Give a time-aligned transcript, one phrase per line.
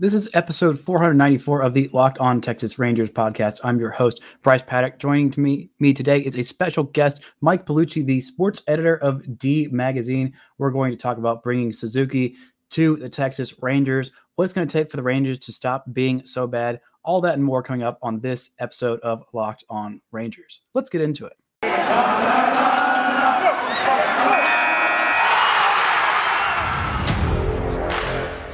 [0.00, 3.60] This is episode 494 of the Locked On Texas Rangers podcast.
[3.62, 4.98] I'm your host, Bryce Paddock.
[4.98, 9.38] Joining to me, me today is a special guest, Mike Piellucci, the sports editor of
[9.38, 10.34] D Magazine.
[10.58, 12.34] We're going to talk about bringing Suzuki
[12.70, 16.26] to the Texas Rangers, what it's going to take for the Rangers to stop being
[16.26, 20.62] so bad, all that and more coming up on this episode of Locked On Rangers.
[20.74, 21.36] Let's get into it.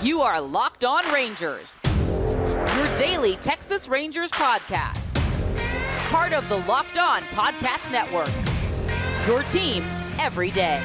[0.03, 5.15] You are Locked On Rangers, your daily Texas Rangers podcast.
[6.09, 8.31] Part of the Locked On Podcast Network.
[9.27, 9.85] Your team
[10.19, 10.83] every day.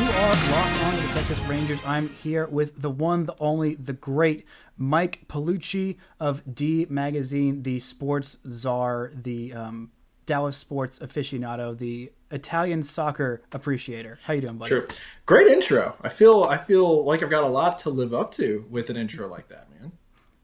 [0.00, 1.78] You are locked on the Texas Rangers.
[1.86, 4.44] I'm here with the one, the only, the great
[4.76, 9.92] Mike Piellucci of D Magazine, the sports czar, the um,
[10.26, 14.18] Dallas sports aficionado, the Italian soccer appreciator.
[14.24, 14.70] How you doing, buddy?
[14.70, 14.86] True.
[15.26, 15.96] Great intro.
[16.02, 18.96] I feel I feel like I've got a lot to live up to with an
[18.96, 19.92] intro like that, man.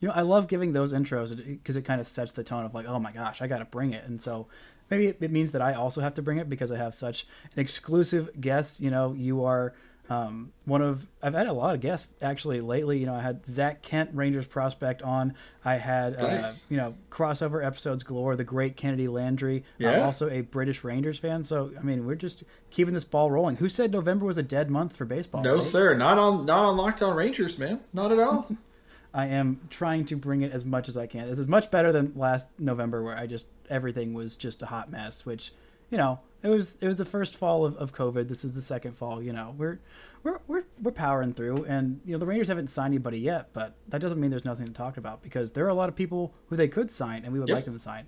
[0.00, 2.74] You know, I love giving those intros because it kind of sets the tone of
[2.74, 4.04] like, oh my gosh, I got to bring it.
[4.04, 4.46] And so
[4.90, 7.60] maybe it means that I also have to bring it because I have such an
[7.60, 8.80] exclusive guest.
[8.80, 9.74] You know, you are
[10.10, 12.98] um, one of I've had a lot of guests actually lately.
[12.98, 15.34] You know, I had Zak Kent, Rangers prospect, on.
[15.64, 18.34] I had uh, you know crossover episodes galore.
[18.36, 19.64] The great Kennedi Landry.
[19.80, 21.44] I'm also a British Rangers fan.
[21.44, 23.56] So I mean, we're just keeping this ball rolling.
[23.56, 25.42] Who said November was a dead month for baseball?
[25.42, 25.66] No, right?
[25.66, 27.80] sir, not on not on Locked On Rangers, man.
[27.92, 28.48] Not at all.
[29.14, 31.28] I am trying to bring it as much as I can.
[31.28, 34.90] This is much better than last November where I just everything was just a hot
[34.90, 35.52] mess, which,
[35.90, 38.28] you know, it was it was the first fall of, of COVID.
[38.28, 39.54] This is the second fall, you know.
[39.56, 39.80] We're
[40.22, 43.74] we're we're we're powering through and you know the Rangers haven't signed anybody yet, but
[43.88, 46.34] that doesn't mean there's nothing to talk about because there are a lot of people
[46.48, 48.06] who they could sign and we would like them to sign.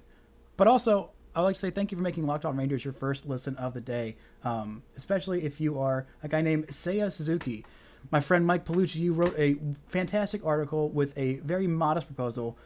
[0.57, 3.27] But also, I'd like to say thank you for making Locked On Rangers your first
[3.27, 7.65] listen of the day, um, especially if you are a guy named Seiya Suzuki.
[8.11, 9.57] My friend Mike Piellucci, you wrote a
[9.89, 12.57] fantastic article with a very modest proposal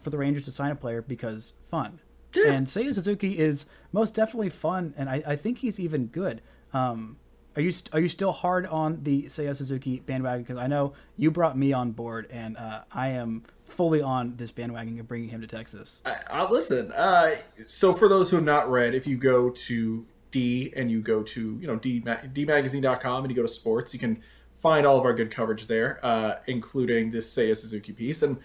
[0.00, 2.00] for the Rangers to sign a player because fun.
[2.42, 6.40] And Seiya Suzuki is most definitely fun, and I, I think he's even good.
[6.72, 7.16] Um,
[7.56, 10.42] are you st- are you still hard on the Seiya Suzuki bandwagon?
[10.42, 14.50] Because I know you brought me on board, and uh, I am fully on this
[14.50, 16.02] bandwagon of bringing him to Texas.
[16.04, 16.92] I, I, listen.
[16.92, 17.36] Uh,
[17.66, 21.22] so for those who have not read, if you go to D and you go
[21.22, 24.20] to you know D dmagazine.com and you go to sports, you can
[24.60, 28.22] find all of our good coverage there, uh, including this Seiya Suzuki piece.
[28.22, 28.38] And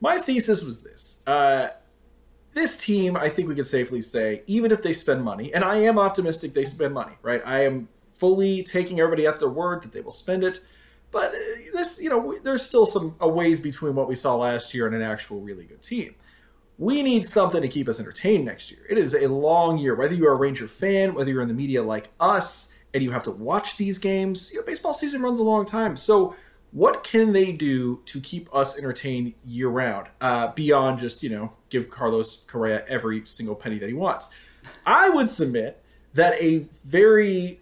[0.00, 1.22] my thesis was this.
[1.26, 1.68] Uh,
[2.54, 5.76] this team, I think we can safely say, even if they spend money, and I
[5.76, 7.42] am optimistic they spend money, right?
[7.44, 10.60] I am fully taking everybody at their word that they will spend it.
[11.10, 11.38] But uh,
[11.72, 14.94] this, you know, there's still some a ways between what we saw last year and
[14.94, 16.14] an actual really good team.
[16.78, 18.80] We need something to keep us entertained next year.
[18.88, 19.94] It is a long year.
[19.94, 23.22] Whether you're a Ranger fan, whether you're in the media like us, and you have
[23.24, 25.96] to watch these games, you know, baseball season runs a long time.
[25.96, 26.34] So
[26.72, 31.52] what can they do to keep us entertained year round uh, beyond just you know
[31.68, 34.30] give carlos correa every single penny that he wants?
[34.86, 35.82] I would submit
[36.14, 37.60] that a very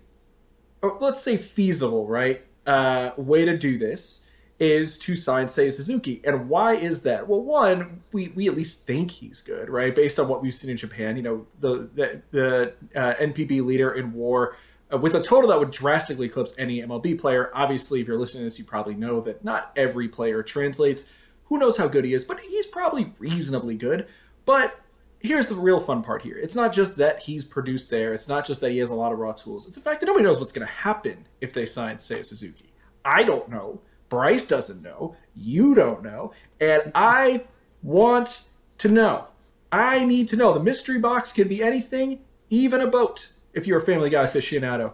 [0.83, 4.27] or let's say feasible right uh, way to do this
[4.61, 6.21] is to sign Seiya Suzuki.
[6.25, 7.27] And why is that?
[7.27, 10.71] Well one we, we at least think he's good right based on what we've seen
[10.71, 11.17] in japan.
[11.17, 14.57] You know the the, the uh, npb leader in war
[14.93, 17.51] Uh, with a total that would drastically eclipse any MLB player.
[17.55, 21.11] Obviously, if you're listening to this, you probably know that not every player translates.
[21.45, 24.09] Who knows how good he is, but he's probably reasonably good.
[24.47, 24.81] But
[25.21, 26.39] here's the real fun part here.
[26.39, 28.13] It's not just that he's produced there.
[28.13, 29.67] It's not just that he has a lot of raw tools.
[29.67, 32.73] It's the fact that nobody knows what's going to happen if they sign, Seiya Suzuki.
[33.05, 33.81] I don't know.
[34.09, 35.17] Bryce doesn't know.
[35.37, 36.33] You don't know.
[36.61, 37.45] And I
[37.83, 39.27] want to know.
[39.73, 40.53] I need to know.
[40.53, 44.93] The mystery box can be anything, even a boat if you're a Family Guy aficionado.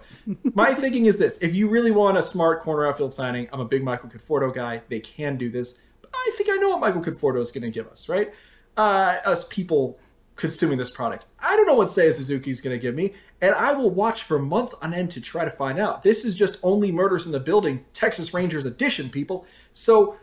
[0.54, 3.64] My thinking is this: if you really want a smart corner outfield signing, I'm a
[3.64, 4.82] big Michael Conforto guy.
[4.88, 7.70] They can do this, but I think I know what Michael Conforto is going to
[7.70, 8.32] give us, right?
[8.76, 9.98] Uh, us people
[10.36, 11.26] consuming this product.
[11.40, 14.24] I don't know what Seiya Suzuki is going to give me, and I will watch
[14.24, 16.02] for months on end to try to find out.
[16.02, 19.46] This is just only murders in the building, Texas Rangers edition, people.
[19.72, 20.16] So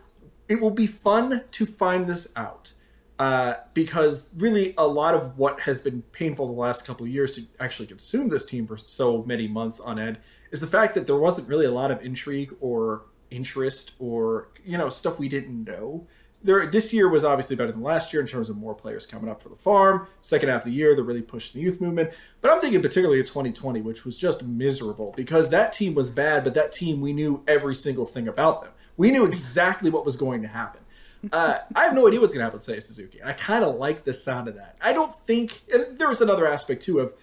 [0.48, 2.72] it will be fun to find this out
[3.18, 7.34] uh, because really a lot of what has been painful the last couple of years
[7.36, 10.18] to actually consume this team for so many months on end
[10.50, 14.78] is the fact that there wasn't really a lot of intrigue or interest or you
[14.78, 16.06] know stuff we didn't know.
[16.42, 19.30] There, this year was obviously better than last year in terms of more players coming
[19.30, 20.08] up for the farm.
[20.20, 22.10] Second half of the year, they're really pushing the youth movement.
[22.42, 26.44] But I'm thinking particularly of 2020, which was just miserable because that team was bad,
[26.44, 28.72] but that team we knew every single thing about them.
[28.96, 30.83] We knew exactly what was going to happen.
[31.32, 33.20] Uh, I have no idea what's going to happen with Seiya Suzuki.
[33.22, 34.76] I kind of like the sound of that.
[34.82, 35.62] I don't think
[35.92, 37.14] there was another aspect too of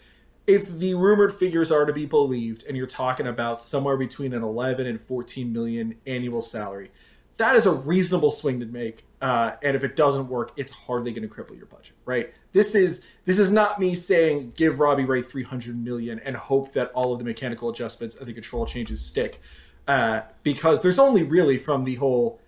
[0.47, 4.43] if the rumored figures are to be believed, and you're talking about somewhere between an
[4.43, 6.91] 11 and 14 million annual salary,
[7.37, 9.05] that is a reasonable swing to make.
[9.21, 12.33] Uh, and if it doesn't work, it's hardly going to cripple your budget, right?
[12.53, 16.91] This is this is not me saying give Robbie Ray 300 million and hope that
[16.91, 19.39] all of the mechanical adjustments and the control changes stick,
[19.87, 22.39] uh, because there's only really from the whole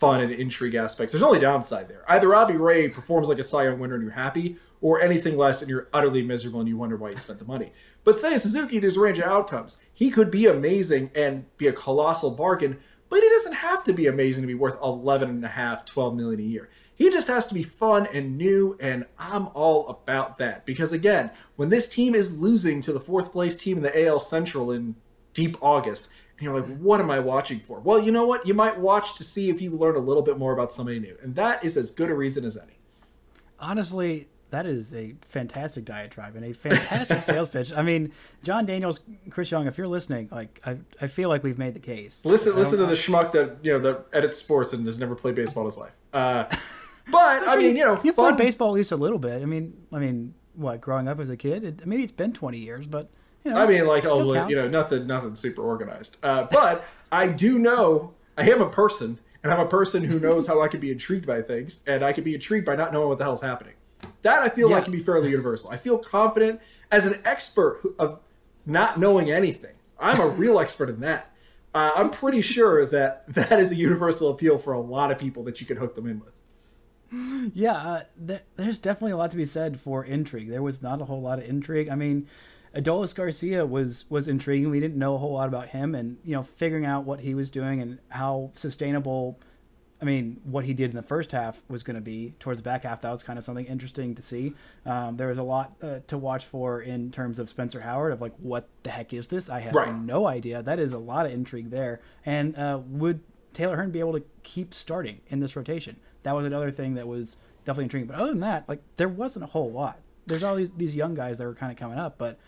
[0.00, 1.12] fun and intrigue aspects.
[1.12, 2.02] There's only downside there.
[2.08, 5.68] Either Robbie Ray performs like a Young winner and you're happy, or anything less and
[5.68, 7.70] you're utterly miserable and you wonder why you spent the money.
[8.02, 9.82] But Seiya Suzuki, there's a range of outcomes.
[9.92, 12.78] He could be amazing and be a colossal bargain,
[13.10, 16.16] but he doesn't have to be amazing to be worth 11 and a half, 12
[16.16, 16.70] million a year.
[16.94, 20.64] He just has to be fun and new, and I'm all about that.
[20.64, 24.20] Because again, when this team is losing to the fourth place team in the AL
[24.20, 24.94] Central in
[25.34, 26.08] deep August,
[26.40, 27.80] and you're like, what am I watching for?
[27.80, 28.46] Well, you know what?
[28.46, 31.14] You might watch to see if you learn a little bit more about somebody new.
[31.22, 32.78] And that is as good a reason as any.
[33.58, 37.74] Honestly, that is a fantastic diatribe and a fantastic sales pitch.
[37.74, 41.58] I mean, Jon Daniels, Chris Young, if you're listening, like I, I feel like we've
[41.58, 42.24] made the case.
[42.24, 45.34] Listen, listen to the schmuck that you know that edits sports and has never played
[45.34, 45.94] baseball in his life.
[46.14, 46.44] Uh,
[47.12, 49.42] but I mean, you know, you played baseball at least a little bit.
[49.42, 51.64] I mean, I mean, what growing up as a kid?
[51.64, 53.10] It, maybe it's been 20 years, but
[53.44, 54.50] you know, I mean, like, oh, counts.
[54.50, 56.18] you know, nothing, nothing super organized.
[56.22, 60.46] Uh, but I do know I am a person, and I'm a person who knows
[60.46, 63.08] how I can be intrigued by things, and I can be intrigued by not knowing
[63.08, 63.74] what the hell's happening.
[64.22, 64.76] That I feel yeah.
[64.76, 65.70] like can be fairly universal.
[65.70, 66.60] I feel confident
[66.90, 68.20] as an expert of
[68.66, 69.74] not knowing anything.
[69.98, 71.32] I'm a real expert in that.
[71.74, 75.44] Uh, I'm pretty sure that that is a universal appeal for a lot of people
[75.44, 76.34] that you could hook them in with.
[77.54, 80.48] Yeah, uh, th- there's definitely a lot to be said for intrigue.
[80.48, 81.88] There was not a whole lot of intrigue.
[81.88, 82.28] I mean,
[82.74, 84.70] Adolis Garcia was was intriguing.
[84.70, 87.34] We didn't know a whole lot about him, and you know, figuring out what he
[87.34, 89.40] was doing and how sustainable
[90.00, 92.64] I mean, what he did in the first half was going to be towards the
[92.64, 93.02] back half.
[93.02, 94.54] That was kind of something interesting to see.
[94.86, 98.20] Um, there was a lot uh, to watch for in terms of Spencer Howard of
[98.20, 99.50] like, what the heck is this?
[99.50, 99.94] I have right.
[99.94, 100.62] no idea.
[100.62, 102.00] That is a lot of intrigue there.
[102.24, 103.20] And uh, would
[103.52, 105.96] Taylor Hearn be able to keep starting in this rotation?
[106.22, 107.36] That was another thing that was
[107.66, 108.06] definitely intriguing.
[108.06, 109.98] But other than that, like, there wasn't a whole lot.
[110.26, 112.38] There's all these, these young guys that were kind of coming up, but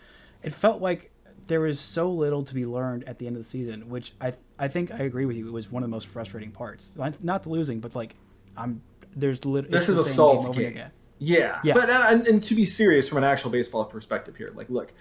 [0.43, 1.11] it felt like
[1.47, 4.33] there was so little to be learned at the end of the season, which I
[4.57, 5.47] I think I agree with you.
[5.47, 6.93] It was one of the most frustrating parts.
[7.21, 8.15] Not the losing, but like
[8.55, 8.81] I'm
[9.15, 10.73] there's literally this is a solved game.
[10.73, 10.87] game.
[11.19, 11.73] Yeah, yeah.
[11.73, 14.93] But and, and to be serious from an actual baseball perspective here, like look,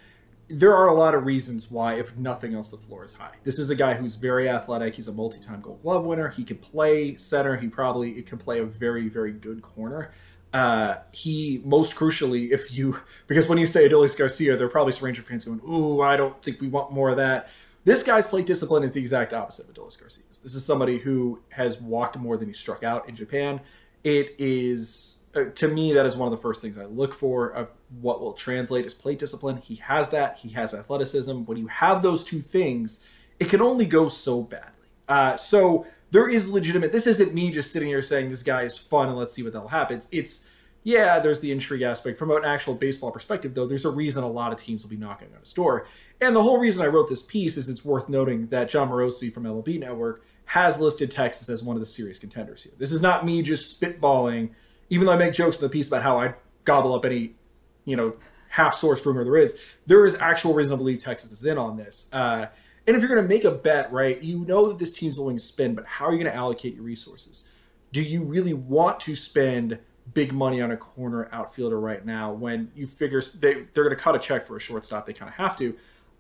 [0.49, 3.33] there are a lot of reasons why, if nothing else, the floor is high.
[3.43, 4.95] This is a guy who's very athletic.
[4.95, 6.29] He's a multi-time Gold Glove winner.
[6.29, 7.57] He can play center.
[7.57, 10.13] He probably can play a very, very good corner.
[10.53, 14.93] Uh, he most crucially, if you because when you say Adolis Garcia, there are probably
[14.93, 17.49] some Ranger fans going, "Ooh, I don't think we want more of that."
[17.85, 20.39] This guy's plate discipline is the exact opposite of Adolis Garcia's.
[20.39, 23.61] This is somebody who has walked more than he struck out in Japan.
[24.05, 27.51] It is uh, to me that is one of the first things I look for
[27.51, 27.69] of
[28.01, 29.57] what will translate as plate discipline.
[29.57, 30.39] He has that.
[30.39, 31.45] He has athleticism.
[31.45, 33.07] When you have those two things,
[33.41, 34.69] it can only go so badly.
[35.09, 36.93] Uh, so there is legitimate.
[36.93, 39.55] This isn't me just sitting here saying this guy is fun and let's see what
[39.55, 40.07] the hell happens.
[40.13, 40.49] It's
[40.85, 42.19] yeah, there's the intrigue aspect.
[42.19, 44.97] From an actual baseball perspective, though, there's a reason a lot of teams will be
[44.97, 45.87] knocking on his door.
[46.21, 49.33] And the whole reason I wrote this piece is it's worth noting that Jon Morosi
[49.33, 52.73] from MLB Network has listed Texas as one of the serious contenders here.
[52.79, 54.51] This is not me just spitballing,
[54.91, 57.37] even though I make jokes in the piece about how I gobble up any,
[57.85, 58.15] you know,
[58.49, 59.59] half-sourced rumor there is.
[59.87, 62.11] There is actual reason to believe Texas is in on this.
[62.13, 62.49] Uh,
[62.87, 65.37] and if you're going to make a bet, right, you know that this team's willing
[65.37, 67.49] to spend, but how are you going to allocate your resources?
[67.93, 69.79] Do you really want to spend
[70.15, 74.03] big money on a corner outfielder right now when you figure they, they're going to
[74.03, 75.07] cut a check for a shortstop?
[75.07, 75.77] They kind of have to.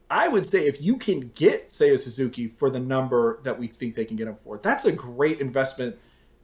[0.08, 3.66] I would say if you can get, say, a Suzuki for the number that we
[3.66, 5.96] think they can get him for, that's a great investment,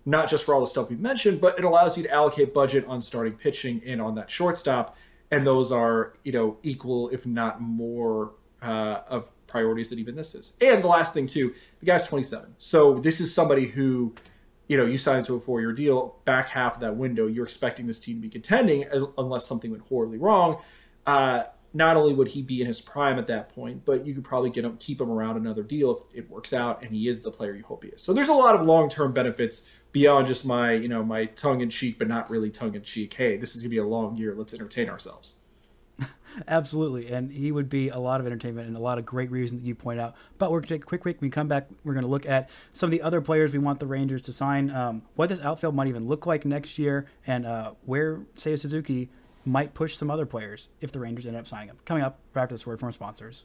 [0.06, 2.86] not just for all the stuff we've mentioned, but it allows you to allocate budget
[2.86, 4.96] on starting pitching and on that shortstop.
[5.30, 8.32] And those are, you know, equal, if not more,
[8.62, 10.54] uh, of priorities that even this is.
[10.60, 12.54] And the last thing too, the guy's 27.
[12.58, 14.14] So this is somebody who,
[14.68, 16.20] you know, you signed to a four-year deal.
[16.24, 18.84] Back half of that window, you're expecting this team to be contending,
[19.16, 20.58] unless something went horribly wrong.
[21.06, 24.24] Uh, not only would he be in his prime at that point, but you could
[24.24, 27.22] probably get him, keep him around another deal if it works out, and he is
[27.22, 28.02] the player you hope he is.
[28.02, 32.08] So there's a lot of long-term benefits beyond just my, you know, my tongue-in-cheek, but
[32.08, 33.12] not really tongue-in-cheek.
[33.12, 34.34] Hey, this is gonna be a long year.
[34.34, 35.40] Let's entertain ourselves.
[36.46, 39.62] Absolutely, and he would be a lot of entertainment and a lot of great reasons
[39.62, 40.14] that you point out.
[40.38, 41.20] But we're going to take a quick break.
[41.20, 43.58] When we come back, we're going to look at some of the other players we
[43.58, 47.06] want the Rangers to sign, um, what this outfield might even look like next year,
[47.26, 49.10] and uh, where Seiya Suzuki
[49.44, 51.78] might push some other players if the Rangers end up signing him.
[51.84, 53.44] Coming up right after this word from sponsors.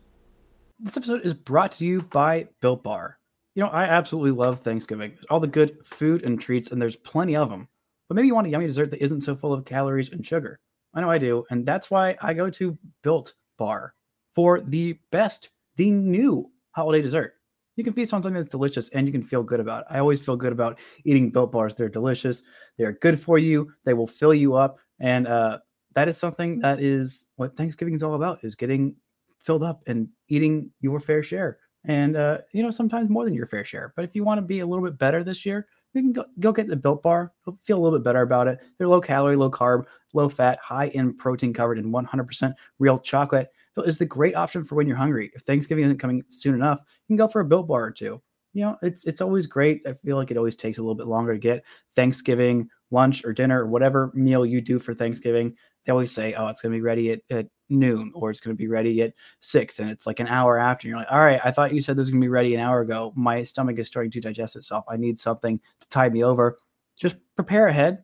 [0.79, 3.17] This episode is brought to you by Built Bar.
[3.55, 5.13] You know, I absolutely love Thanksgiving.
[5.29, 7.67] All the good food and treats, and there's plenty of them.
[8.09, 10.59] But maybe you want a yummy dessert that isn't so full of calories and sugar.
[10.93, 13.93] I know I do, and that's why I go to Built Bar
[14.33, 17.35] for the best, the new holiday dessert.
[17.75, 19.87] You can feast on something that's delicious and you can feel good about it.
[19.89, 21.73] I always feel good about eating Built Bars.
[21.73, 22.43] They're delicious.
[22.77, 23.71] They're good for you.
[23.83, 24.77] They will fill you up.
[24.99, 25.59] And uh,
[25.95, 28.95] that is something that is what Thanksgiving is all about is getting
[29.39, 31.57] filled up and eating your fair share.
[31.85, 33.91] And, uh, you know, sometimes more than your fair share.
[33.95, 36.25] But if you want to be a little bit better this year, you can go,
[36.39, 37.31] go get the Built Bar.
[37.63, 38.59] Feel a little bit better about it.
[38.77, 43.49] They're low calorie, low carb, low fat, high in protein covered in 100% real chocolate.
[43.85, 45.31] Is the great option for when you're hungry.
[45.33, 48.21] If Thanksgiving isn't coming soon enough, you can go for a Built Bar or two.
[48.53, 49.81] You know, it's it's always great.
[49.87, 51.63] I feel like it always takes a little bit longer to get
[51.95, 55.55] Thanksgiving lunch or dinner or whatever meal you do for Thanksgiving.
[55.85, 58.55] They always say, "Oh, it's going to be ready at, at noon or it's going
[58.55, 60.87] to be ready at six, and it's like an hour after.
[60.87, 62.61] You're like, "All right, I thought you said this was going to be ready an
[62.61, 63.13] hour ago.
[63.15, 64.85] My stomach is starting to digest itself.
[64.89, 66.57] I need something to tide me over.
[66.97, 68.03] Just prepare ahead,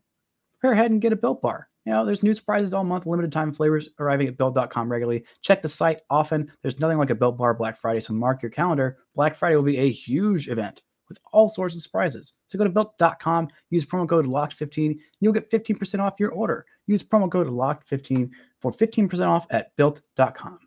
[0.60, 3.32] prepare ahead, and get a Built Bar." You know, there's new surprises all month, limited
[3.32, 5.24] time flavors arriving at built.com regularly.
[5.42, 6.52] Check the site often.
[6.62, 9.00] There's nothing like a built bar Black Friday, so mark your calendar.
[9.16, 12.34] Black Friday will be a huge event with all sorts of surprises.
[12.48, 16.66] So go to built.com, use promo code LOCKED15, you'll get 15% off your order.
[16.88, 20.60] Use promo code LOCKED15 for 15% off at built.com.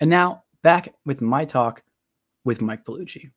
[0.00, 1.82] And now back with my talk
[2.44, 3.30] with Mike Piellucci.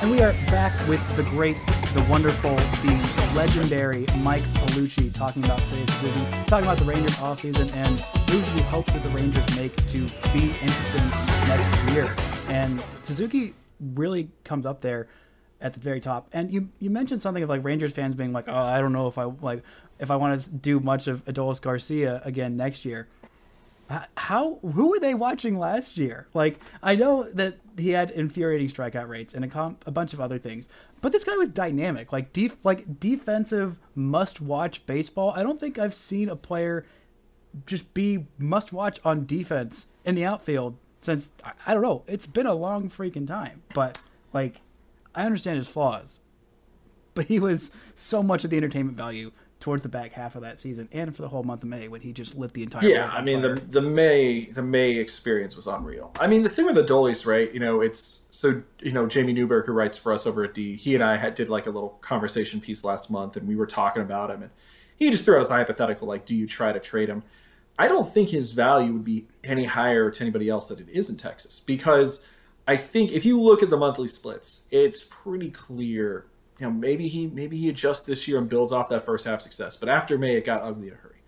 [0.00, 1.56] And we are back with the great,
[1.92, 7.74] the wonderful, the legendary Mike Piellucci talking about today's division, talking about the Rangers offseason
[7.74, 12.14] and moves we hope that the Rangers make to be interesting next year.
[12.48, 15.08] And Suzuki really comes up there
[15.60, 16.28] at the very top.
[16.32, 19.08] And you you mentioned something of like Rangers fans being like, oh, I don't know
[19.08, 19.62] if I like
[19.98, 23.08] if I want to do much of Adolis Garcia again next year
[24.16, 26.28] how who were they watching last year?
[26.34, 30.20] Like I know that he had infuriating strikeout rates and a, comp, a bunch of
[30.20, 30.68] other things,
[31.00, 35.32] but this guy was dynamic, like def, like defensive must-watch baseball.
[35.34, 36.84] I don't think I've seen a player
[37.66, 42.02] just be must-watch on defense in the outfield since I, I don't know.
[42.06, 44.02] It's been a long freaking time, but
[44.32, 44.60] like
[45.14, 46.18] I understand his flaws,
[47.14, 50.60] but he was so much of the entertainment value towards the back half of that
[50.60, 52.88] season and for the whole month of May when he just lit the entire.
[52.88, 53.54] Yeah, I mean fire.
[53.54, 56.12] the the May the May experience was unreal.
[56.20, 57.52] I mean the thing with the Adolis, right?
[57.52, 60.76] You know, it's so you know Jamie Newberg who writes for us over at D.
[60.76, 63.66] He and I had did like a little conversation piece last month, and we were
[63.66, 64.50] talking about him, and
[64.96, 67.22] he just threw out a hypothetical like, do you try to trade him?
[67.78, 71.10] I don't think his value would be any higher to anybody else than it is
[71.10, 72.26] in Texas because
[72.66, 76.26] I think if you look at the monthly splits, it's pretty clear
[76.58, 79.40] you know, maybe he maybe he adjusts this year and builds off that first half
[79.40, 79.76] success.
[79.76, 81.22] But after May, it got ugly in a hurry.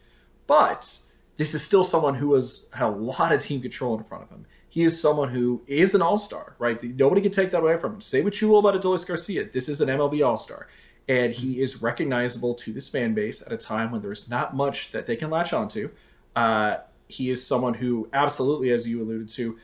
[0.46, 0.92] But
[1.36, 4.30] this is still someone who has had a lot of team control in front of
[4.30, 4.44] him.
[4.68, 6.82] He is someone who is an all star, right?
[6.82, 8.00] Nobody can take that away from him.
[8.00, 9.48] Say what you will about Adolis Garcia.
[9.50, 10.68] This is an MLB all star.
[11.08, 14.92] And he is recognizable to this fan base at a time when there's not much
[14.92, 15.90] that they can latch onto.
[16.36, 19.58] Uh, he is someone who, absolutely, as you alluded to,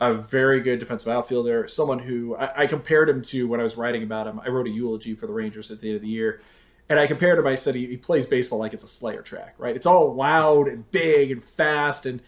[0.00, 3.76] a very good defensive outfielder, someone who I, I, compared him to when I was
[3.76, 4.40] writing about him.
[4.44, 6.40] I wrote a eulogy for the Rangers at the end of the year,
[6.88, 7.46] and I compared him.
[7.46, 9.76] I said he, he plays baseball like it's a Slayer track, right?
[9.76, 12.20] It's all loud and big and fast, and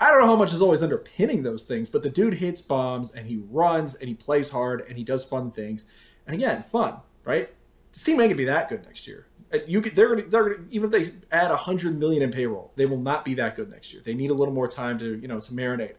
[0.00, 3.14] I don't know how much is always underpinning those things, but the dude hits bombs
[3.14, 5.84] and he runs and he plays hard and he does fun things,
[6.26, 7.50] and again, fun, right?
[7.92, 9.27] This team ain't gonna be that good next year.
[9.52, 12.30] Uh, you could, they're gonna, they're gonna, even if they add a hundred million in
[12.30, 14.02] payroll, they will not be that good next year.
[14.04, 15.94] They need a little more time to, you know, to marinate.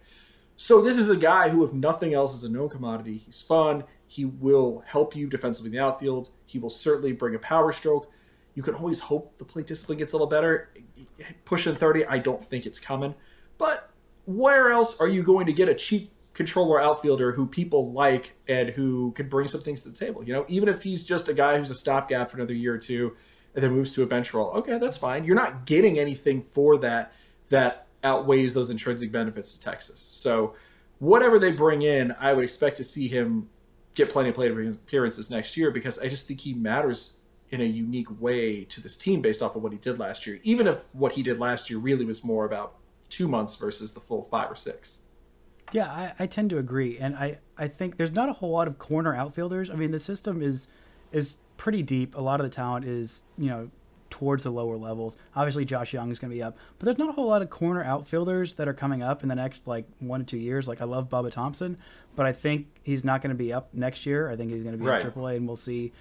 [0.56, 3.18] So this is a guy who, if nothing else, is a known commodity.
[3.18, 3.84] He's fun.
[4.08, 6.32] He will help you defensively in the outfield.
[6.46, 8.12] He will certainly bring a power stroke.
[8.56, 10.74] You can always hope the plate discipline gets a little better.
[11.46, 13.16] Pushing 30, I don't think it's coming.
[13.58, 13.90] But
[14.26, 18.70] where else are you going to get a cheap controller outfielder who people like and
[18.70, 20.24] who can bring some things to the table?
[20.24, 22.78] You know, even if he's just a guy who's a stopgap for another year or
[22.78, 23.16] two
[23.60, 25.26] and then moves to a bench role, okay, that's fine.
[25.26, 27.12] You're not getting anything for that
[27.50, 30.00] that outweighs those intrinsic benefits to Texas.
[30.00, 30.56] So
[31.00, 33.50] whatever they bring in, I would expect to see him
[33.96, 37.18] get plenty of plate appearances next year because I just think he matters
[37.50, 40.40] in a unique way to this team based off of what he did last year.
[40.44, 42.76] Even if what he did last year really was more about
[43.10, 45.00] two months versus the full five or six.
[45.74, 48.70] Yeah, I, I tend to agree, and I, I think there's not a whole lot
[48.70, 49.70] of corner outfielders.
[49.70, 50.68] I mean, the system is
[51.12, 52.16] is pretty deep.
[52.16, 53.70] A lot of the talent is you know
[54.10, 55.18] towards the lower levels.
[55.36, 57.52] Obviously, Josh Jung is going to be up, but there's not a whole lot of
[57.52, 60.68] corner outfielders that are coming up in the next like one to two years.
[60.68, 61.78] Like I love Bubba Thompson,
[62.16, 64.32] but I think he's not going to be up next year.
[64.32, 65.06] I think he's going to be right.
[65.06, 65.92] in AAA, and we'll see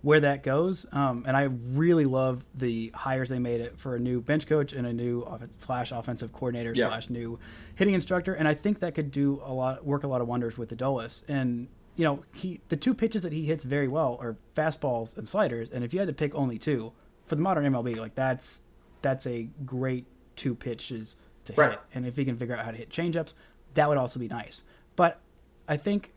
[0.00, 0.86] where that goes.
[0.92, 4.72] Um, and I really love the hires they made it for a new bench coach
[4.72, 6.86] and a new slash offensive coordinator yeah.
[6.86, 7.40] slash new
[7.74, 8.34] hitting instructor.
[8.34, 11.28] And I think that could do a lot, work a lot of wonders with Adolis.
[11.28, 11.66] And
[11.98, 15.68] you know, he the two pitches that he hits very well are fastballs and sliders.
[15.70, 16.92] And if you had to pick only two,
[17.26, 18.60] for the modern MLB, like that's
[19.02, 21.70] that's a great two pitches to Right.
[21.72, 21.80] hit.
[21.94, 23.34] And if he can figure out how to hit changeups,
[23.74, 24.62] that would also be nice.
[24.96, 25.18] But
[25.66, 26.12] I think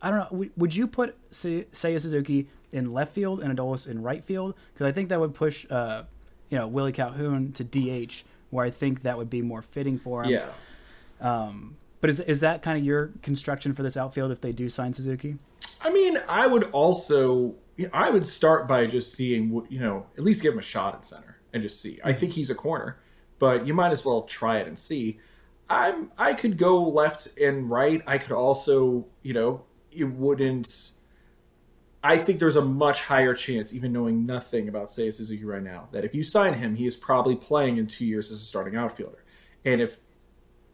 [0.00, 0.48] I don't know.
[0.56, 4.54] Would you put Se- Seiya Suzuki in left field and Adolis in right field?
[4.72, 6.04] Because I think that would push, uh,
[6.50, 10.22] you know, Willie Calhoun to DH, where I think that would be more fitting for
[10.22, 10.30] him.
[10.30, 10.50] Yeah.
[12.00, 14.92] But is is that kind of your construction for this outfield if they do sign
[14.94, 15.36] Suzuki?
[15.80, 17.54] I mean, I would also,
[17.92, 20.94] I would start by just seeing, what you know, at least give him a shot
[20.94, 21.98] at center and just see.
[22.04, 22.18] I hmm.
[22.18, 23.00] think he's a corner,
[23.38, 25.18] but you might as well try it and see.
[25.70, 28.02] I'm, I could go left and right.
[28.06, 30.92] I could also, you know, it wouldn't.
[32.02, 35.88] I think there's a much higher chance, even knowing nothing about Seiya Suzuki right now,
[35.90, 38.76] that if you sign him, he is probably playing in two years as a starting
[38.76, 39.24] outfielder.
[39.64, 39.98] And if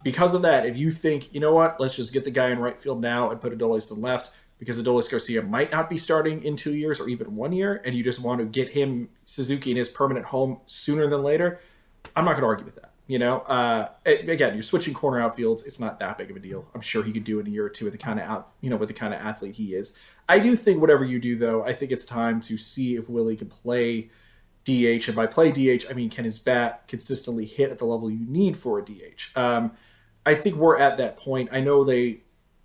[0.04, 2.58] because of that, if you think, you know what, let's just get the guy in
[2.61, 6.44] right field now and put Adolis in left, because Adolis Garcia might not be starting
[6.44, 9.70] in two years or even one year, and you just want to get him Suzuki
[9.73, 11.61] in his permanent home sooner than later,
[12.14, 12.92] I'm not going to argue with that.
[13.06, 15.66] You know, uh, again, you're switching corner outfields.
[15.66, 16.66] It's not that big of a deal.
[16.75, 18.26] I'm sure he could do it in a year or two with the kind of
[18.26, 19.99] out, you know, with the kind of athlete he is.
[20.26, 23.37] I do think whatever you do, though, I think it's time to see if Willie
[23.37, 24.11] can play
[24.64, 28.11] DH, and by play DH, I mean can his bat consistently hit at the level
[28.11, 29.37] you need for a DH.
[29.37, 29.73] Um,
[30.26, 31.50] I think we're at that point.
[31.52, 32.21] I know they,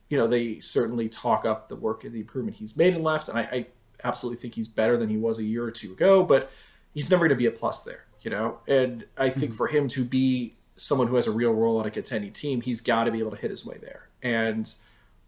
[0.09, 3.29] you know, they certainly talk up the work and the improvement he's made in left,
[3.29, 3.67] and I, I
[4.03, 6.23] absolutely think he's better than he was a year or two ago.
[6.23, 6.51] But
[6.93, 8.59] he's never going to be a plus there, you know.
[8.67, 9.57] And I think mm-hmm.
[9.57, 12.81] for him to be someone who has a real role on a contending team, he's
[12.81, 14.09] got to be able to hit his way there.
[14.21, 14.71] And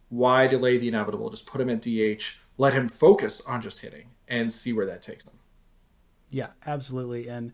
[0.09, 1.29] why delay the inevitable?
[1.29, 2.23] Just put him at DH,
[2.57, 5.39] let him focus on just hitting, and see where that takes him.
[6.29, 7.27] Yeah, absolutely.
[7.27, 7.51] And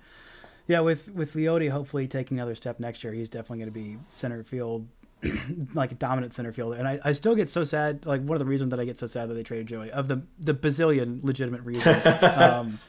[0.68, 3.98] yeah, with with Leody hopefully taking another step next year, he's definitely going to be
[4.10, 4.88] center field,
[5.74, 6.78] like a dominant center fielder.
[6.78, 8.06] And I, I still get so sad.
[8.06, 10.08] Like one of the reasons that I get so sad that they traded Joey, of
[10.08, 12.80] the the bazillion legitimate reasons, um,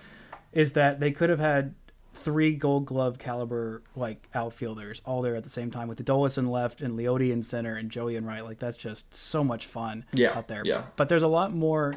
[0.53, 1.75] is that they could have had
[2.15, 6.51] three Gold Glove caliber like outfielders all there at the same time with the in
[6.51, 8.43] left and Leody in center and Joey in right.
[8.45, 10.63] Like that's just so much fun Yeah, out there.
[10.65, 10.85] yeah.
[10.97, 11.95] But there's a lot more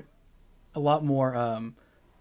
[0.75, 1.75] a lot more um,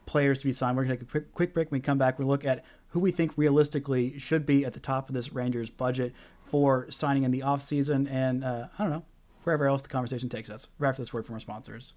[0.06, 0.76] players to be signed.
[0.76, 1.70] We're going to take a quick, quick break.
[1.70, 4.80] When we come back, we look at who we think realistically should be at the
[4.80, 6.12] top of this Rangers budget
[6.46, 9.04] for signing in the offseason and, uh, I don't know,
[9.44, 10.68] wherever else the conversation takes us.
[10.78, 11.94] Right after this word from our sponsors.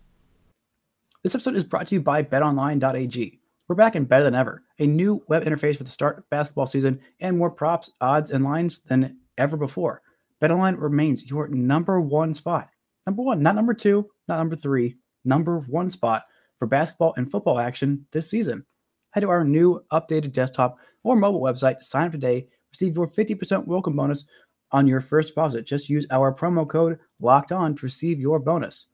[1.23, 3.39] This episode is brought to you by betonline.ag.
[3.67, 4.61] We're back and better than ever.
[4.79, 8.43] A new web interface for the start of basketball season and more props, odds, and
[8.43, 10.01] lines than ever before.
[10.41, 12.69] BetOnline remains your number one spot.
[13.07, 16.25] Number one, not number two, not number three, number one spot
[16.59, 18.65] for basketball and football action this season.
[19.13, 22.47] Head to our new updated desktop or mobile website sign up today.
[22.71, 24.25] Receive your 50% welcome bonus
[24.71, 25.65] on your first deposit.
[25.65, 28.87] Just use our promo code locked on to receive your bonus.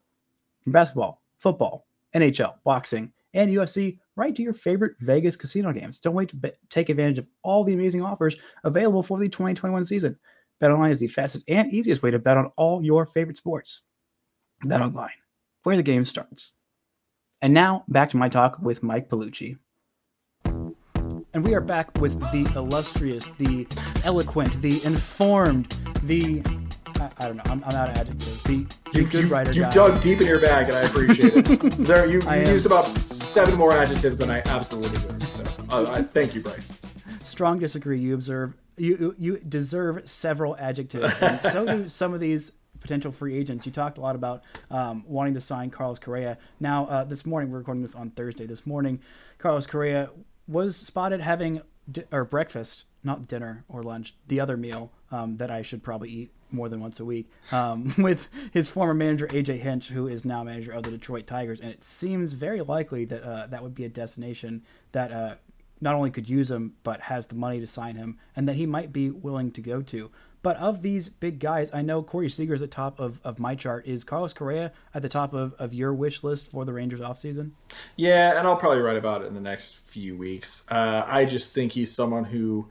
[0.64, 6.00] From basketball, football, NHL, boxing, and UFC, right to your favorite Vegas casino games.
[6.00, 9.86] Don't wait to bet- take advantage of all the amazing offers available for the 2021
[9.86, 10.18] season.
[10.62, 13.84] BetOnline is the fastest and easiest way to bet on all your favorite sports.
[14.66, 15.10] BetOnline,
[15.64, 16.54] where the game starts.
[17.42, 19.58] And now back to my talk with Mike Piellucci.
[21.32, 23.68] And we are back with the illustrious, the
[24.04, 25.70] eloquent, the informed,
[26.02, 26.42] the
[27.00, 28.42] I, I don't know, I'm, I'm out of adjectives.
[28.42, 29.70] The, the good you've, writer guy.
[29.70, 31.72] dug deep in your bag, and I appreciate it.
[31.78, 35.24] there, you, you used about seven more adjectives than I absolutely deserve.
[35.30, 36.80] So, uh, I, thank you, Bryce.
[37.22, 38.00] Strong disagree.
[38.00, 41.22] You observe you you deserve several adjectives.
[41.22, 43.68] And so do some of these potential free agents.
[43.68, 46.39] You talked a lot about um, wanting to sign Carlos Correa.
[46.60, 48.48] Now, uh, this morning we're recording this on Thursday.
[48.48, 49.00] This morning,
[49.38, 50.10] Carlos Correa
[50.50, 55.52] was spotted having di- or breakfast, not dinner or lunch, the other meal um, that
[55.52, 59.60] I should probably eat more than once a week um, with his former manager AJ
[59.60, 63.24] Hinch, who is now manager of the Detroit Tigers, and it seems very likely that
[63.24, 65.36] uh, that would be a destination that uh,
[65.80, 68.66] not only could use him but has the money to sign him, and that he
[68.66, 70.10] might be willing to go to.
[70.41, 73.56] But of these big guys, I know Corey Seager is at top of, of my
[73.56, 73.86] chart.
[73.86, 77.52] Is Carlos Correa at the top of, of your wish list for the Rangers offseason?
[77.97, 80.65] Yeah, and I'll probably write about it in the next few weeks.
[80.71, 82.69] Uh, I just think he's someone who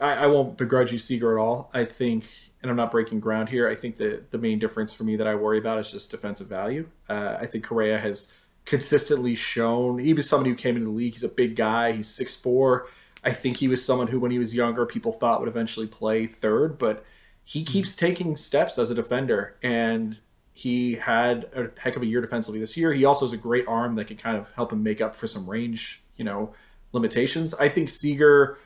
[0.00, 1.70] I, I won't begrudge you Seager at all.
[1.74, 2.26] I think,
[2.62, 3.68] and I'm not breaking ground here.
[3.68, 6.48] I think the the main difference for me that I worry about is just defensive
[6.48, 6.88] value.
[7.08, 11.12] Uh, I think Correa has consistently shown he was somebody who came into the league.
[11.12, 11.92] He's a big guy.
[11.92, 12.88] He's six four.
[13.24, 16.26] I think he was someone who, when he was younger, people thought would eventually play
[16.26, 17.04] third, but
[17.44, 20.18] he keeps taking steps as a defender, and
[20.52, 22.92] he had a heck of a year defensively this year.
[22.92, 25.26] He also has a great arm that can kind of help him make up for
[25.26, 26.54] some range, you know,
[26.92, 27.54] limitations.
[27.54, 28.58] I think Seager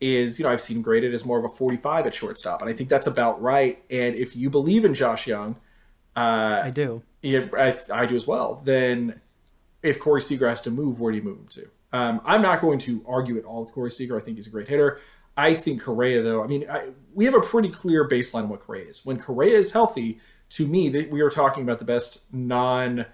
[0.00, 2.74] is, you know, I've seen graded as more of a 45 at shortstop, and I
[2.74, 3.82] think that's about right.
[3.90, 5.56] And if you believe in Josh Jung,
[6.16, 7.02] uh, I do.
[7.22, 8.60] yeah, I, I do as well.
[8.64, 9.20] Then,
[9.82, 11.70] if Corey Seager has to move, where do you move him to?
[11.92, 14.18] Um, I'm not going to argue at all with Corey Seager.
[14.18, 15.00] I think he's a great hitter.
[15.36, 18.86] I think Correa, though, I mean, I, we have a pretty clear baseline what Correa
[18.86, 19.04] is.
[19.04, 23.06] When Correa is healthy, to me, we are talking about the best non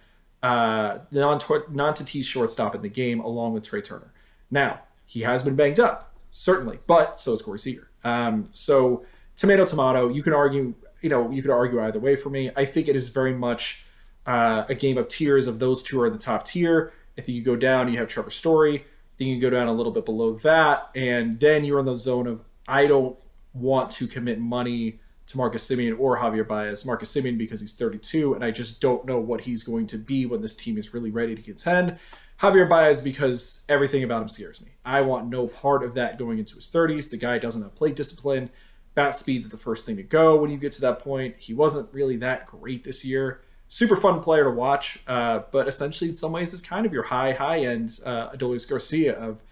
[0.43, 4.12] uh, non non Tatis shortstop in the game, along with Trea Turner.
[4.51, 7.91] Now he has been banged up, certainly, but so is Corey Seager.
[8.05, 9.05] Um, so
[9.37, 12.51] tomato tomato, you can argue, you know, you could argue either way for me.
[12.57, 13.85] I think it is very much
[14.27, 15.47] uh, a game of tiers.
[15.47, 16.93] Of those two are the top tier.
[17.18, 18.85] I think you go down, you have Trevor Story.
[19.16, 22.28] Then you go down a little bit below that, and then you're in the zone
[22.28, 23.18] of I don't
[23.52, 26.87] want to commit money to Marcus Semien or Javier Baez.
[26.87, 30.26] Marcus Semien because he's 32, and I just don't know what he's going to be
[30.26, 31.98] when this team is really ready to contend.
[32.40, 34.68] Javier Baez because everything about him scares me.
[34.85, 37.11] I want no part of that going into his 30s.
[37.11, 38.48] The guy doesn't have plate discipline.
[38.94, 41.35] Bat speed's the first thing to go when you get to that point.
[41.38, 46.09] He wasn't really that great this year super fun player to watch, uh, but essentially
[46.09, 49.42] in some ways is kind of your high high end uh, Adolis Garcia of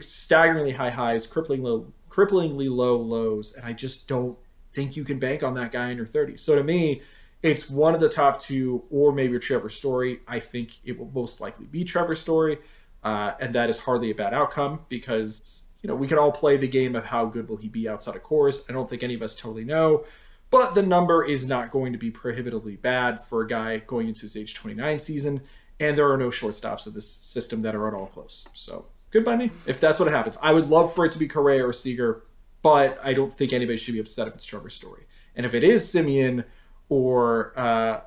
[0.00, 4.36] staggeringly high highs, crippling low, cripplingly low lows, and I just don't
[4.72, 6.40] think you can bank on that guy in your 30s.
[6.40, 7.00] So to me,
[7.42, 10.20] it's one of the top two, or maybe Trevor Story.
[10.26, 12.58] I think it will most likely be Trevor Story,
[13.04, 16.56] uh, and that is hardly a bad outcome because you know we can all play
[16.56, 18.68] the game of how good will he be outside of Coors.
[18.68, 20.04] I don't think any of us totally know.
[20.50, 24.22] But the number is not going to be prohibitively bad for a guy going into
[24.22, 25.40] his age 29 season.
[25.80, 28.48] And there are no shortstops of this system that are at all close.
[28.54, 30.36] So good by me if that's what happens.
[30.40, 32.24] I would love for it to be Correa or Seager,
[32.62, 35.06] but I don't think anybody should be upset if it's Trevor Story.
[35.34, 36.44] And if it is Semien
[36.88, 38.00] or uh,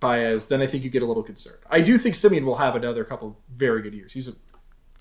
[0.00, 1.60] Baez, then I think you get a little concerned.
[1.70, 4.12] I do think Semien will have another couple very good years.
[4.12, 4.32] He's a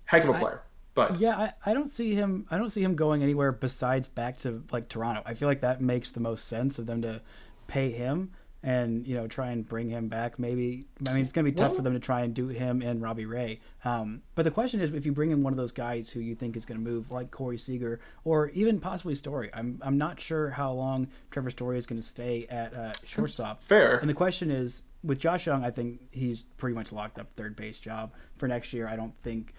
[0.05, 0.61] heck of a player.
[0.95, 2.45] But yeah, I, I don't see him.
[2.51, 5.23] I don't see him going anywhere besides back to like Toronto.
[5.25, 7.21] I feel like that makes the most sense of them to
[7.67, 8.31] pay him
[8.63, 10.39] and you know try and bring him back.
[10.39, 12.47] Maybe I mean it's going to be tough well, for them to try and do
[12.47, 13.59] him and Robbie Ray.
[13.83, 16.33] Um, but the question is, if you bring in one of those guys who you
[16.35, 20.19] think is going to move, like Corey Seager or even possibly Story, I'm I'm not
[20.19, 23.61] sure how long Trevor Story is going to stay at uh, shortstop.
[23.61, 23.97] Fair.
[23.97, 27.55] And the question is, with Josh Jung, I think he's pretty much locked up third
[27.55, 28.87] base job for next year.
[28.87, 29.53] I don't think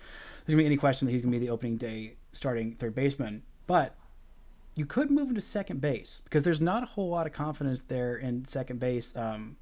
[0.44, 3.42] there's gonna be any question that he's gonna be the opening day starting third baseman.
[3.66, 3.96] But
[4.74, 7.83] you could move him to second base because there's not a whole lot of confidence
[7.87, 9.16] there in second base.
[9.16, 9.57] Um,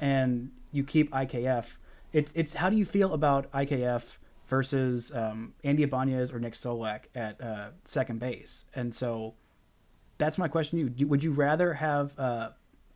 [0.00, 1.64] and you keep IKF.
[2.12, 4.02] It's it's how do you feel about IKF
[4.48, 8.64] versus um, Andy Ibanez or Nick Solak at uh, second base?
[8.74, 9.34] And so
[10.18, 11.06] that's my question you.
[11.06, 12.50] Would you rather have uh,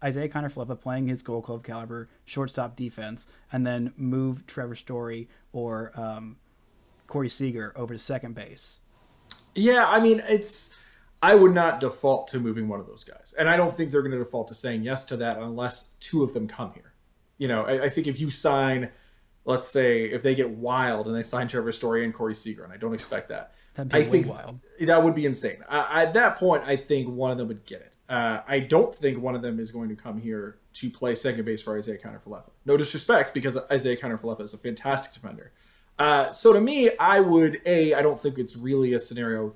[0.04, 5.92] Isiah Kiner-Falefa playing his Gold Glove caliber shortstop defense and then move Trevor Story or
[5.94, 6.36] um,
[7.06, 8.80] Corey Seager over to second base.
[9.54, 10.76] Yeah, I mean, it's.
[11.22, 14.02] I would not default to moving one of those guys, and I don't think they're
[14.02, 16.92] going to default to saying yes to that unless two of them come here.
[17.38, 18.90] You know, I, I think if you sign,
[19.46, 22.72] let's say, if they get wild and they sign Trevor Story and Corey Seager, and
[22.72, 23.54] I don't expect that.
[23.90, 24.60] I think wild.
[24.80, 25.64] that would be insane.
[25.68, 27.93] I, at that point, I think one of them would get it.
[28.08, 31.44] Uh, I don't think one of them is going to come here to play second
[31.44, 32.50] base for Isiah Kiner-Falefa.
[32.66, 35.52] No disrespect, because Isiah Kiner-Falefa is a fantastic defender.
[35.98, 37.94] Uh, so to me, I would a.
[37.94, 39.54] I don't think it's really a scenario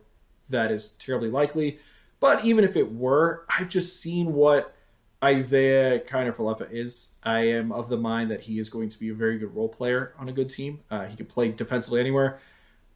[0.48, 1.78] that is terribly likely,
[2.20, 4.74] but even if it were, I've just seen what
[5.22, 7.14] Isiah Kiner-Falefa is.
[7.24, 9.68] I am of the mind that he is going to be a very good role
[9.68, 10.80] player on a good team.
[10.90, 12.38] Uh, he can play defensively anywhere.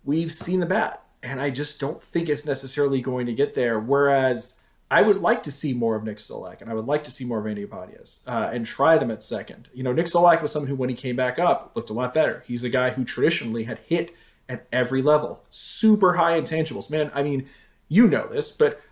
[0.05, 3.81] We've seen the bat, and I just don't think it's necessarily going to get there.
[3.81, 4.62] Whereas
[4.93, 7.25] I would like to see more of Nick Solak, and I would like to see
[7.25, 9.71] more of Andy Ibanez, uh, and try them at second.
[9.73, 12.13] You know, Nick Solak was someone who, when he came back up, looked a lot
[12.13, 12.45] better.
[12.47, 14.15] He's a guy who traditionally had hit
[14.51, 16.91] at every level, super high intangibles.
[16.91, 17.49] Man, I mean,
[17.89, 18.83] you know this, but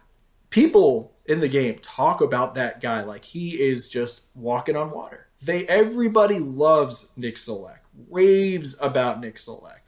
[0.49, 5.29] people in the game talk about that guy like he is just walking on water.
[5.43, 9.81] They everybody loves Nick Solak, raves about Nick Solak.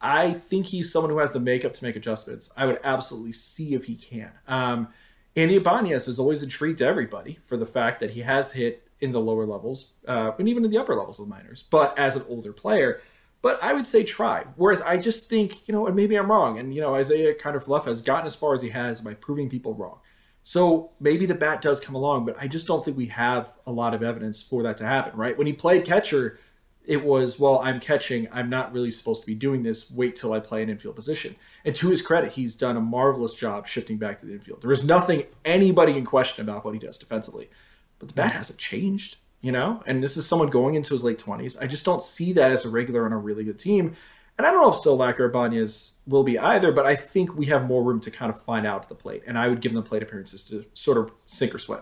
[0.00, 2.50] I think he's someone who has the makeup to make adjustments.
[2.56, 4.32] I would absolutely see if he can.
[4.48, 4.88] Um,
[5.36, 8.82] Andy Ibanez is always a treat to everybody for the fact that he has hit
[9.00, 11.98] in the lower levels uh, and even in the upper levels of the minors, but
[11.98, 13.00] as an older player.
[13.42, 14.44] But I would say try.
[14.56, 16.58] Whereas I just think, you know, and maybe I'm wrong.
[16.58, 19.72] And, you know, Isiah Kiner-Falefa has gotten as far as he has by proving people
[19.74, 19.98] wrong.
[20.42, 23.72] So maybe the bat does come along, but I just don't think we have a
[23.72, 25.36] lot of evidence for that to happen, right?
[25.36, 26.38] When he played catcher,
[26.86, 28.26] it was, well, I'm catching.
[28.32, 29.90] I'm not really supposed to be doing this.
[29.90, 31.36] Wait till I play an infield position.
[31.64, 34.62] And to his credit, he's done a marvelous job shifting back to the infield.
[34.62, 37.50] There is nothing anybody can question about what he does defensively.
[37.98, 39.82] But the bat hasn't changed, you know?
[39.86, 41.60] And this is someone going into his late 20s.
[41.60, 43.94] I just don't see that as a regular on a really good team.
[44.38, 47.44] And I don't know if Solak or Ibanez will be either, but I think we
[47.46, 49.22] have more room to kind of find out at the plate.
[49.26, 51.80] And I would give them the plate appearances to sort of sink or swim.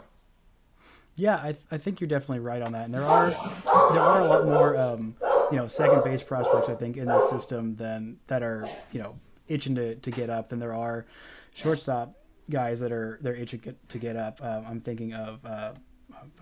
[1.19, 2.85] Yeah, I, I think you're definitely right on that.
[2.85, 5.17] And there are there are a lot more um,
[5.51, 9.19] you know second base prospects I think in this system than that are you know
[9.49, 11.07] itching to, to get up than there are
[11.55, 12.15] shortstop
[12.49, 14.43] guys that are they're itching to get up.
[14.43, 15.45] Um, I'm thinking of.
[15.45, 15.73] Uh,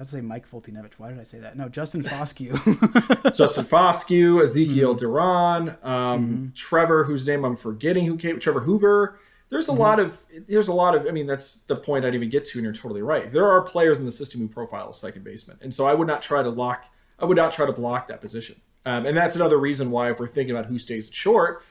[0.00, 0.94] I'd say Mike Foltynewicz.
[0.96, 1.56] Why did I say that?
[1.56, 2.52] No, Justin Foscue.
[3.36, 4.98] Justin Foscue, Ezekiel mm-hmm.
[4.98, 6.46] Duran, um, mm-hmm.
[6.54, 9.16] Trevor, whose name I'm forgetting, who came, Trevor Hauver.
[9.48, 9.80] There's a mm-hmm.
[9.80, 12.58] lot of there's a lot of I mean that's the point I'd even get to,
[12.58, 13.30] and you're totally right.
[13.30, 16.22] There are players in the system who profile second baseman, and so I would not
[16.22, 16.86] try to lock
[17.18, 18.60] I would not try to block that position.
[18.84, 21.64] Um, and that's another reason why if we're thinking about who stays short,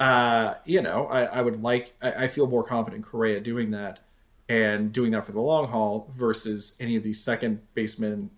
[0.00, 3.70] uh, you know, I, I would like I, I, feel more confident in Correa doing
[3.70, 4.00] that
[4.48, 8.30] and doing that for the long haul versus any of these second basemen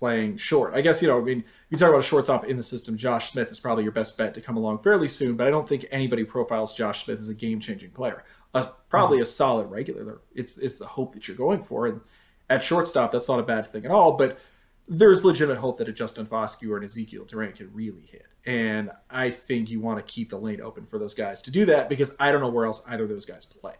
[0.00, 0.74] playing short.
[0.74, 2.96] I guess you know, I mean, you talk about a shortstop in the system.
[2.96, 5.68] Josh Smith is probably your best bet to come along fairly soon, but I don't
[5.68, 8.24] think anybody profiles Josh Smith as a game-changing player.
[8.54, 9.24] Uh, probably mm-hmm.
[9.24, 10.22] a solid regular.
[10.34, 12.00] It's it's the hope that you're going for, and
[12.48, 14.16] at shortstop, that's not a bad thing at all.
[14.16, 14.40] But
[14.88, 18.90] there's legitimate hope that a Justin Foscue or an Ezekiel Duran can really hit, and
[19.10, 21.90] I think you want to keep the lane open for those guys to do that
[21.90, 23.76] because I don't know where else either of those guys play.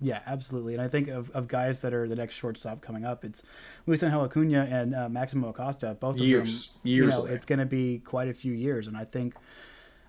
[0.00, 0.74] Yeah, absolutely.
[0.74, 3.42] And I think of, of guys that are the next shortstop coming up, it's
[3.86, 5.96] Luis Angel Acuna and uh, Maximo Acosta.
[5.98, 7.12] Both years, of them, years.
[7.12, 8.86] You know, it's going to be quite a few years.
[8.86, 9.34] And I think,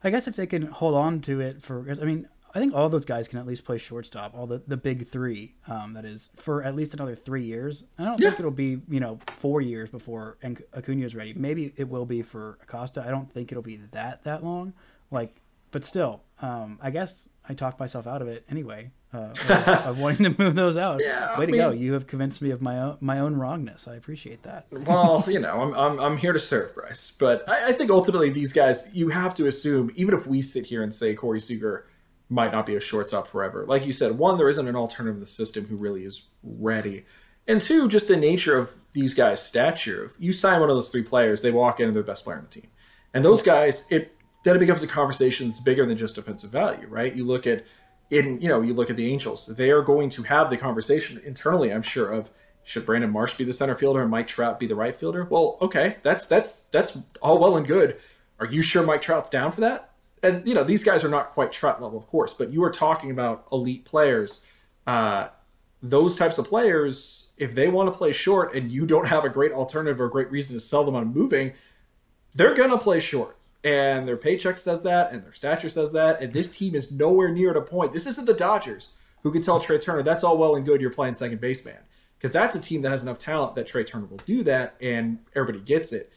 [0.03, 2.89] I guess if they can hold on to it for, I mean, I think all
[2.89, 4.35] those guys can at least play shortstop.
[4.35, 7.83] All the, the big three, um, that is for at least another three years.
[7.97, 8.29] I don't yeah.
[8.29, 11.33] think it'll be you know four years before Acuna is ready.
[11.33, 13.03] Maybe it will be for Acosta.
[13.05, 14.73] I don't think it'll be that that long.
[15.11, 15.35] Like,
[15.69, 20.31] but still, um, I guess I talked myself out of it anyway uh, of, wanting
[20.31, 21.01] to move those out.
[21.03, 21.71] Yeah, Way I to mean, go!
[21.71, 23.87] You have convinced me of my own my own wrongness.
[23.87, 24.67] I appreciate that.
[24.71, 27.15] well, you know, I'm, I'm I'm here to serve, Bryce.
[27.19, 30.65] But I, I, think ultimately these guys, you have to assume, even if we sit
[30.65, 31.87] here and say Corey Seager
[32.29, 35.19] might not be a shortstop forever, like you said, one, there isn't an alternative in
[35.19, 37.03] the system who really is ready,
[37.47, 40.05] and two, just the nature of these guys' stature.
[40.05, 42.25] If you sign one of those three players, they walk in and they're the best
[42.25, 42.69] player on the team,
[43.15, 46.87] and those guys, it then it becomes a conversation that's bigger than just defensive value,
[46.87, 47.13] right?
[47.13, 47.65] You look at
[48.11, 51.21] in you know you look at the Angels, they are going to have the conversation
[51.25, 51.71] internally.
[51.71, 52.31] I'm sure of
[52.63, 55.25] should Brandon Marsh be the center fielder and Mike Trout be the right fielder?
[55.25, 57.97] Well, okay, that's that's that's all well and good.
[58.39, 59.91] Are you sure Mike Trout's down for that?
[60.21, 62.71] And you know these guys are not quite Trout level, of course, but you are
[62.71, 64.45] talking about elite players.
[64.85, 65.29] Uh,
[65.81, 69.29] those types of players, if they want to play short and you don't have a
[69.29, 71.53] great alternative or a great reason to sell them on moving,
[72.33, 76.31] they're gonna play short and their paycheck says that, and their stature says that, and
[76.31, 77.91] this team is nowhere near at a point.
[77.91, 80.79] This isn't the Dodgers who can tell Trea Turner that's all well and good.
[80.79, 81.75] You're playing second baseman
[82.17, 85.19] because that's a team that has enough talent that Trea Turner will do that, and
[85.35, 86.11] everybody gets it.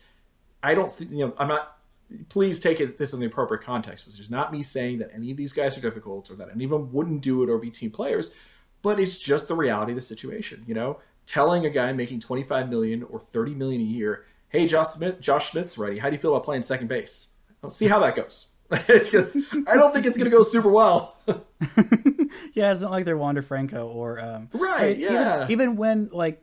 [0.63, 1.35] I don't think you know.
[1.39, 1.79] I'm not.
[2.29, 4.07] Please take it, this in the appropriate context.
[4.07, 6.65] which is not me saying that any of these guys are difficult or that any
[6.65, 8.37] of them wouldn't do it or be team players,
[8.83, 10.63] but it's just the reality of the situation.
[10.67, 14.89] You know, telling a guy making 25 million or 30 million a year, "Hey, Josh
[14.89, 15.99] Smith, Josh Smith's ready.
[15.99, 17.29] How do you feel about playing second base?"
[17.63, 18.51] We'll see how that goes.
[18.87, 21.19] because I don't think it's going to go super well.
[22.55, 24.97] yeah, it's not like they're Wander Franco or um, right.
[24.97, 26.43] yeah, even, even, when like,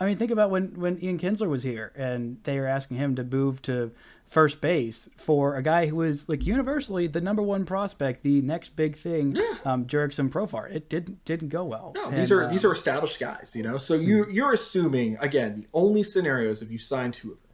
[0.00, 3.14] I mean, think about when when Ian Kinsler was here and they were asking him
[3.16, 3.92] to move to
[4.26, 8.74] first base for a guy who was like universally the number one prospect, the next
[8.74, 9.56] big thing, yeah.
[9.66, 10.74] um, Jurickson Profar.
[10.74, 11.92] It didn't didn't go well.
[11.94, 13.76] No, and, these are um, these are established guys, you know.
[13.76, 14.30] So you hmm.
[14.30, 17.52] you're assuming again the only scenarios if you sign two of them,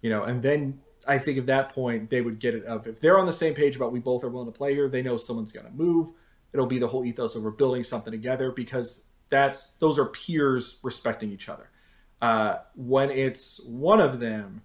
[0.00, 3.00] you know, and then I think at that point they would get it of if
[3.00, 5.16] they're on the same page about we both are willing to play here, they know
[5.16, 6.12] someone's going to move.
[6.52, 10.80] It'll be the whole ethos of we're building something together because that's those are peers
[10.82, 11.70] respecting each other.
[12.22, 14.62] Uh, when it's one of them,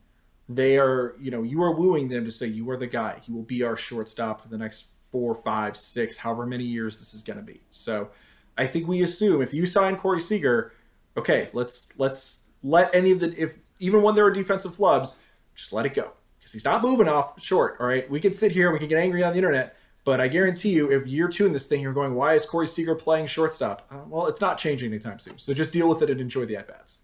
[0.48, 3.20] they are you know you are wooing them to say you are the guy.
[3.22, 7.14] He will be our shortstop for the next four, five, six, however many years this
[7.14, 7.62] is going to be.
[7.72, 8.10] So
[8.58, 10.74] I think we assume if you sign Corey Seager,
[11.18, 15.20] okay, let's let's let any of the if even when there are defensive flubs,
[15.56, 16.12] just let it go
[16.50, 17.78] because he's not moving off short.
[17.80, 20.20] All right, we can sit here and we can get angry on the internet, but
[20.20, 22.96] I guarantee you, if year two in this thing, you're going, why is Corey Seager
[22.96, 23.88] playing shortstop?
[23.92, 25.38] Uh, well, it's not changing anytime soon.
[25.38, 27.04] So just deal with it and enjoy the at bats.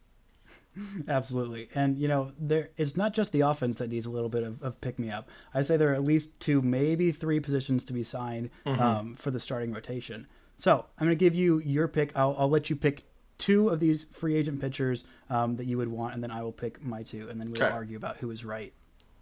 [1.07, 4.43] Absolutely, and you know, there it's not just the offense that needs a little bit
[4.43, 5.29] of, of pick me up.
[5.53, 8.81] I'd say there are at least two, maybe three positions to be signed mm-hmm.
[8.81, 10.27] um, for the starting rotation.
[10.57, 12.11] So I'm going to give you your pick.
[12.15, 13.05] I'll, I'll let you pick
[13.37, 16.51] two of these free agent pitchers um, that you would want, and then I will
[16.51, 17.73] pick my two, and then we'll okay.
[17.73, 18.73] argue about who is right.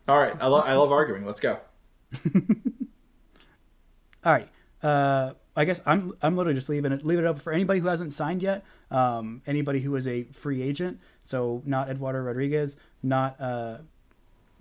[0.08, 1.26] All right, I love I love arguing.
[1.26, 1.60] Let's go.
[4.26, 4.50] All right.
[4.82, 7.88] Uh, I guess I'm I'm literally just leaving it leave it up for anybody who
[7.88, 8.66] hasn't signed yet.
[8.92, 13.78] Um, anybody who is a free agent, so not Eduardo Rodriguez, not uh,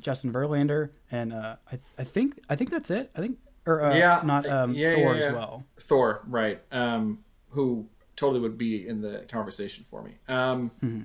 [0.00, 3.10] Justin Verlander, and uh, I I think I think that's it.
[3.16, 5.26] I think or uh, yeah, not um, yeah, Thor yeah, yeah.
[5.26, 5.64] as well.
[5.80, 6.60] Thor, right?
[6.72, 10.12] Um, who totally would be in the conversation for me.
[10.28, 11.02] Um, mm-hmm.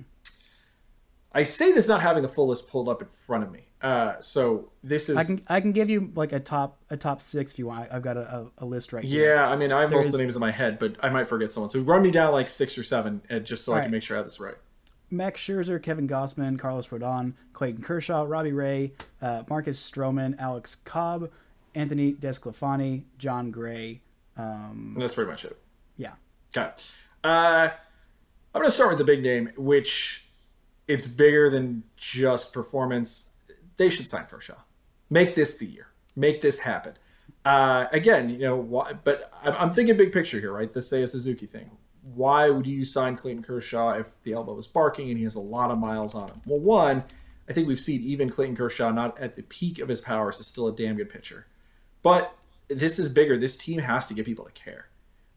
[1.32, 3.67] I say this not having the full list pulled up in front of me.
[3.80, 5.16] Uh, so this is.
[5.16, 7.92] I can I can give you like a top a top six if you want.
[7.92, 9.34] I've got a, a, a list right yeah, here.
[9.36, 11.08] Yeah, I mean, I have There most of the names in my head, but I
[11.08, 11.70] might forget someone.
[11.70, 13.92] So run me down like six or seven, and just so I All can right.
[13.92, 14.56] make sure I have this right.
[15.10, 21.30] Max Scherzer, Kevin Gausman, Carlos Rodon, Clayton Kershaw, Robbie Ray, uh, Marcus Stroman, Alex Cobb,
[21.74, 24.02] Anthony Desclafani, Jon Gray.
[24.36, 25.56] Um, that's pretty much it.
[25.96, 26.12] yeah.
[26.56, 26.70] Okay.
[27.24, 27.68] Uh,
[28.54, 30.24] I'm going to start with the big name, which
[30.88, 33.27] it's bigger than just performance.
[33.78, 34.58] They should sign Kershaw.
[35.08, 35.86] Make this the year.
[36.16, 36.94] Make this happen.
[37.44, 40.70] Uh, again, you know, why, but I'm, thinking big picture here, right?
[40.70, 41.70] The Seiya Suzuki thing.
[42.02, 45.40] Why would you sign Clayton Kershaw if the elbow is barking and he has a
[45.40, 46.42] lot of miles on him?
[46.44, 47.04] Well, one,
[47.48, 50.46] I think we've seen even Clayton Kershaw, not at the peak of his powers, is
[50.46, 51.46] still a damn good pitcher.
[52.02, 52.34] But
[52.68, 53.38] this is bigger.
[53.38, 54.88] This team has to get people to care.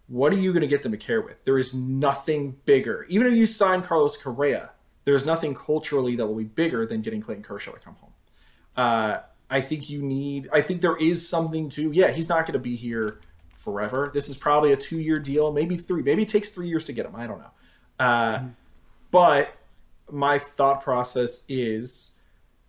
[0.07, 1.43] What are you going to get them to care with?
[1.45, 3.05] There is nothing bigger.
[3.07, 4.71] Even if you sign Carlos Correa,
[5.05, 8.10] there's nothing culturally that will be bigger than getting Clayton Kershaw to come home.
[8.77, 10.49] Uh, I think you need.
[10.53, 11.91] I think there is something to.
[11.91, 13.21] Yeah, he's not going to be here
[13.55, 14.09] forever.
[14.13, 16.01] This is probably a two-year deal, maybe three.
[16.01, 17.15] Maybe it takes three years to get him.
[17.15, 17.51] I don't know.
[18.05, 18.43] Uh,
[19.11, 19.53] But
[20.09, 22.15] my thought process is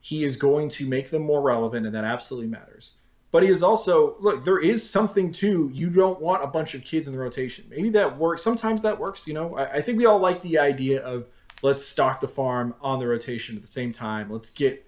[0.00, 2.96] he is going to make them more relevant, and that absolutely matters.
[3.30, 4.44] But he is also look.
[4.44, 7.64] There is something to you don't want a bunch of kids in the rotation.
[7.70, 8.42] Maybe that works.
[8.42, 9.26] Sometimes that works.
[9.26, 11.28] You know, I, I think we all like the idea of
[11.62, 14.30] let's stock the farm on the rotation at the same time.
[14.30, 14.84] Let's get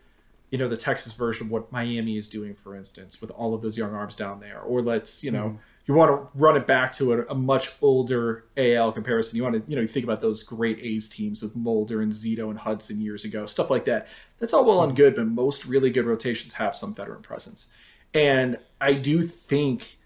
[0.55, 3.61] you know the Texas version of what Miami is doing, for instance, with all of
[3.61, 4.61] those young arms down there.
[4.61, 5.57] Or let's you know hmm.
[5.87, 9.37] you want to run it back to a, a much older AL comparison.
[9.37, 12.13] You want to you know you think about those great A's teams with Mulder and
[12.13, 14.07] Zito and Hudson years ago, stuff like that.
[14.39, 14.97] That's all well and hmm.
[14.97, 17.73] good, but most really good rotations have some veteran presence.
[18.15, 19.99] And I do think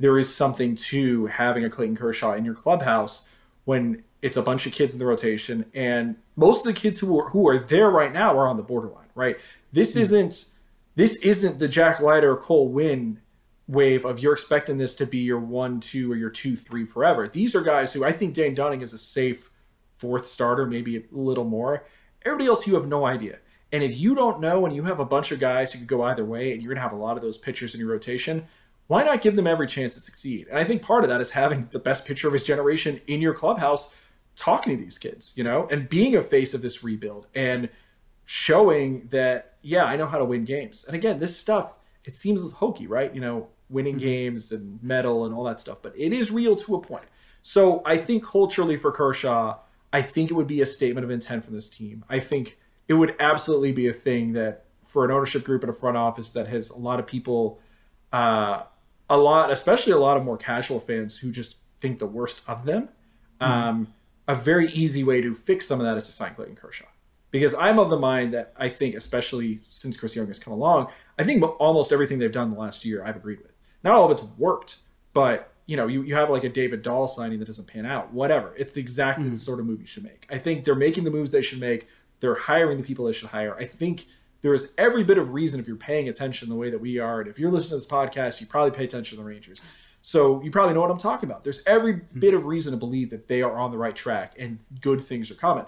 [0.00, 3.26] there is something to having a Clayton Kershaw in your clubhouse
[3.64, 7.18] when it's a bunch of kids in the rotation, and most of the kids who
[7.18, 9.08] are who are there right now are on the borderline.
[9.14, 9.38] Right?
[9.74, 10.00] This hmm.
[10.00, 10.48] isn't
[10.94, 13.20] this isn't the Jack Leiter Cole Winn
[13.66, 17.28] wave of you're expecting this to be your one, two, or your two, three forever.
[17.28, 19.50] These are guys who I think Dane Dunning is a safe
[19.90, 21.86] fourth starter, maybe a little more.
[22.24, 23.38] Everybody else, you have no idea.
[23.72, 26.02] And if you don't know and you have a bunch of guys who could go
[26.02, 28.46] either way and you're going to have a lot of those pitchers in your rotation,
[28.86, 30.46] why not give them every chance to succeed?
[30.48, 33.20] And I think part of that is having the best pitcher of his generation in
[33.20, 33.96] your clubhouse
[34.36, 37.68] talking to these kids, you know, and being a face of this rebuild and
[38.26, 40.84] showing that, yeah, I know how to win games.
[40.86, 43.12] And again, this stuff, it seems hokey, right?
[43.14, 46.76] You know, winning games and medal and all that stuff, but it is real to
[46.76, 47.06] a point.
[47.42, 49.58] So I think culturally for Kershaw,
[49.92, 52.04] I think it would be a statement of intent from this team.
[52.08, 55.74] I think it would absolutely be a thing that for an ownership group and a
[55.74, 57.58] front office that has a lot of people,
[58.12, 58.62] uh,
[59.08, 62.64] a lot, especially a lot of more casual fans who just think the worst of
[62.64, 62.88] them.
[63.40, 63.92] Um,
[64.28, 66.86] a very easy way to fix some of that is to sign Clayton Kershaw.
[67.34, 70.86] Because I'm of the mind that I think, especially since Chris Young has come along,
[71.18, 73.50] I think almost everything they've done the last year I've agreed with.
[73.82, 74.82] Not all of it's worked,
[75.14, 78.12] but you know, you, you have like a David Dahl signing that doesn't pan out.
[78.12, 78.54] Whatever.
[78.56, 79.36] It's exactly the mm-hmm.
[79.36, 80.28] sort of move you should make.
[80.30, 81.88] I think they're making the moves they should make.
[82.20, 83.56] They're hiring the people they should hire.
[83.56, 84.06] I think
[84.42, 87.20] there is every bit of reason if you're paying attention the way that we are,
[87.20, 89.60] and if you're listening to this podcast, you probably pay attention to the Rangers.
[90.02, 91.42] So you probably know what I'm talking about.
[91.42, 92.20] There's every mm-hmm.
[92.20, 95.32] bit of reason to believe that they are on the right track and good things
[95.32, 95.64] are coming.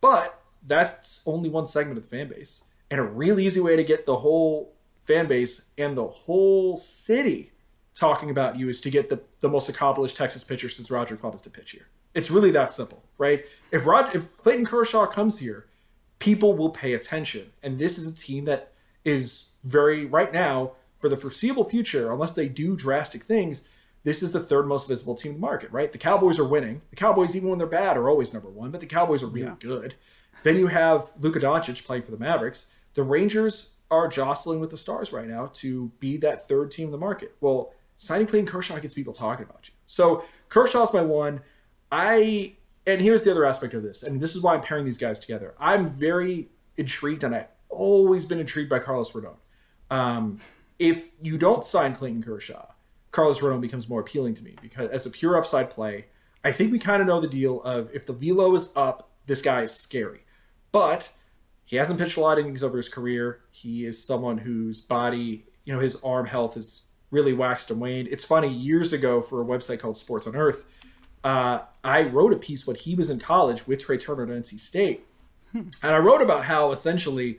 [0.00, 2.64] But that's only one segment of the fan base.
[2.90, 7.50] And a really easy way to get the whole fan base and the whole city
[7.94, 11.42] talking about you is to get the, the most accomplished Texas pitcher since Roger Clemens
[11.42, 11.86] to pitch here.
[12.14, 13.44] It's really that simple, right?
[13.70, 15.66] If Rod, if Clayton Kershaw comes here,
[16.18, 17.50] people will pay attention.
[17.62, 18.72] And this is a team that
[19.04, 23.66] is very right now for the foreseeable future, unless they do drastic things.
[24.04, 25.90] This is the third most visible team in the market, right?
[25.90, 26.80] The Cowboys are winning.
[26.90, 29.46] The Cowboys, even when they're bad, are always number one, but the Cowboys are really
[29.46, 29.54] Yeah.
[29.58, 29.94] good.
[30.42, 32.72] Then you have Luka Doncic playing for the Mavericks.
[32.94, 36.92] The Rangers are jostling with the Stars right now to be that third team in
[36.92, 37.34] the market.
[37.40, 39.74] Well, signing Clayton Kershaw gets people talking about you.
[39.86, 41.40] So Kershaw's my one.
[41.90, 42.54] I
[42.86, 45.20] and here's the other aspect of this, and this is why I'm pairing these guys
[45.20, 45.54] together.
[45.60, 49.36] I'm very intrigued, and I've always been intrigued by Carlos Rodon.
[49.90, 50.38] Um,
[50.78, 52.66] if you don't sign Clayton Kershaw,
[53.12, 56.06] Carlos Rodon becomes more appealing to me because as a pure upside play,
[56.44, 59.40] I think we kind of know the deal of if the velo is up, this
[59.40, 60.20] guy is scary.
[60.70, 61.10] But
[61.64, 63.40] he hasn't pitched a lot of innings over his career.
[63.50, 68.08] He is someone whose body, you know, his arm health is really waxed and waned.
[68.08, 70.64] It's funny, years ago for a website called Sports on Earth,
[71.24, 74.58] uh, I wrote a piece when he was in college with Trea Turner at NC
[74.58, 75.06] State.
[75.54, 77.38] And I wrote about how essentially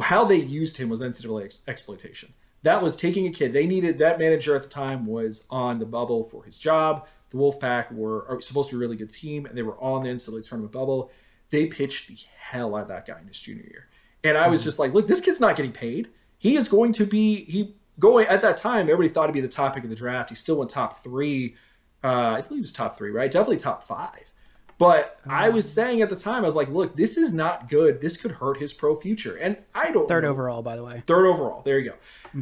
[0.00, 2.32] how they used him was NCAA ex- exploitation.
[2.62, 3.52] That was taking a kid.
[3.52, 7.06] They needed that manager at the time was on the bubble for his job.
[7.30, 10.10] The Wolfpack were supposed to be a really good team, and they were on the
[10.10, 11.10] NCAA tournament bubble.
[11.50, 13.88] They pitched the hell out of that guy in his junior year,
[14.24, 16.08] And I was just like, look, this kid's not getting paid.
[16.38, 18.82] He is going to be he going at that time.
[18.82, 20.30] Everybody thought he'd be the topic of the draft.
[20.30, 21.54] He still went top three.
[22.02, 23.30] Uh, I believe he was top three, right?
[23.30, 24.30] Definitely top five.
[24.78, 28.00] But I was saying at the time, I was like, look, this is not good.
[28.00, 29.36] This could hurt his pro future.
[29.36, 30.30] And I don't Third know.
[30.30, 31.02] overall, by the way.
[31.06, 31.60] Third overall.
[31.62, 31.96] There you go.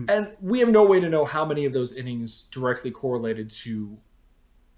[0.08, 3.98] And we have no way to know how many of those innings directly correlated to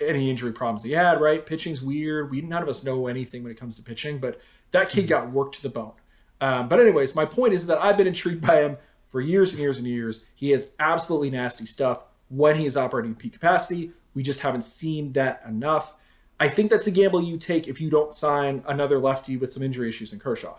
[0.00, 1.44] any injury problems he had, right?
[1.44, 2.30] Pitching's weird.
[2.30, 4.40] We none of us know anything when it comes to pitching, but
[4.70, 5.92] that kid got worked to the bone.
[6.40, 9.58] Um, but anyways, my point is that I've been intrigued by him for years and
[9.58, 10.26] years and years.
[10.34, 13.92] He has absolutely nasty stuff when he is operating peak capacity.
[14.14, 15.96] We just haven't seen that enough.
[16.38, 19.62] I think that's a gamble you take if you don't sign another lefty with some
[19.62, 20.56] injury issues in Kershaw.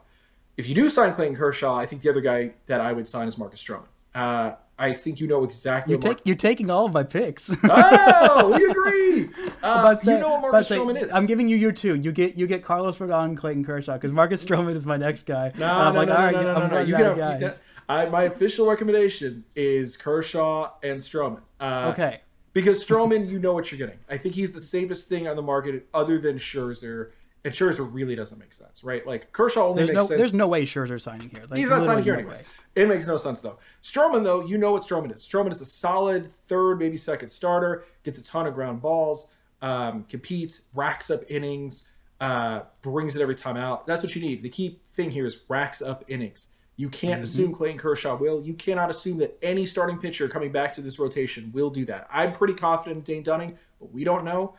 [0.58, 3.28] If you do sign Clayton Kershaw, I think the other guy that I would sign
[3.28, 3.88] is Marcus Stroman.
[4.14, 7.52] Uh, I think you know exactly You're, Mar- you're taking all of my picks.
[7.64, 9.30] Oh, we agree.
[9.64, 11.14] Uh, you know what Marcus Stroman is.
[11.14, 11.96] I'm giving you your two.
[11.96, 15.28] You get you get Carlos Rodon and Clayton Kershaw because Marcus Stroman is my next
[15.28, 15.52] guy.
[15.56, 16.82] No, And I'm no, like, no, all no, no, no, I'm no, no.
[16.82, 17.62] You can of have, guys.
[17.88, 21.42] I, my official recommendation is Kershaw and Stroman.
[21.60, 22.22] Uh, Okay.
[22.54, 24.00] Because Stroman, you know what you're getting.
[24.10, 27.12] I think he's the safest thing on the market other than Scherzer.
[27.44, 29.06] And Scherzer really doesn't make sense, right?
[29.08, 30.18] Like Kershaw only There's makes no sense.
[30.20, 31.44] there's no way Scherzer's signing here.
[31.50, 32.38] Like, He's not signing here no anyways.
[32.38, 32.44] way.
[32.76, 33.58] It makes no sense though.
[33.82, 35.22] Stroman though, you know what Stroman is.
[35.28, 37.86] Stroman is a solid third, maybe second starter.
[38.04, 39.34] Gets a ton of ground balls.
[39.64, 41.89] Um, competes, racks up innings,
[42.20, 43.86] uh, brings it every time out.
[43.88, 44.44] That's what you need.
[44.44, 46.50] The key thing here is racks up innings.
[46.78, 47.24] You can't Mm-hmm.
[47.24, 48.42] assume Clayton Kershaw will.
[48.44, 52.08] You cannot assume that any starting pitcher coming back to this rotation will do that.
[52.12, 54.56] I'm pretty confident in Dane Dunning, but we don't know.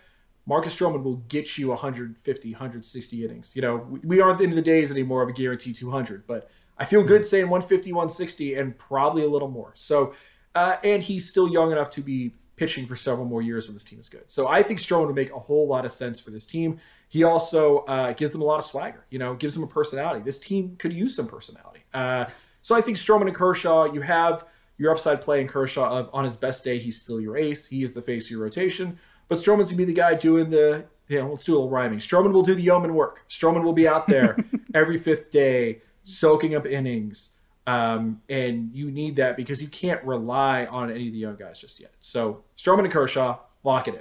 [0.47, 3.55] Marcus Stroman will get you 150, 160 innings.
[3.55, 7.05] You know, we, aren't into the days anymore of a guaranteed 200, but I feel
[7.05, 9.73] good saying 150, 160, and probably a little more.
[9.75, 10.15] So,
[10.55, 13.85] uh, and he's still young enough to be pitching for several more years when this
[13.85, 14.31] team is good.
[14.31, 16.79] So I think Stroman would make a whole lot of sense for this team.
[17.09, 19.05] He also uh, gives them a lot of swagger.
[19.11, 20.23] You know, gives them a personality.
[20.25, 21.81] This team could use some personality.
[21.95, 22.27] Uh,
[22.63, 24.47] so I think Stroman and Kershaw, you have
[24.79, 27.67] your upside play in Kershaw of on his best day, he's still your ace.
[27.67, 28.99] He is the face of your rotation.
[29.29, 31.99] But Stroman's gonna be the guy doing the, you know, let's do a little rhyming.
[31.99, 33.25] Stroman will do the yeoman work.
[33.29, 34.37] Stroman will be out there
[34.75, 37.37] every fifth day, soaking up innings.
[37.67, 41.61] Um, and you need that because you can't rely on any of the young guys
[41.61, 41.93] just yet.
[42.01, 44.01] So Stroman and Kershaw, lock it in.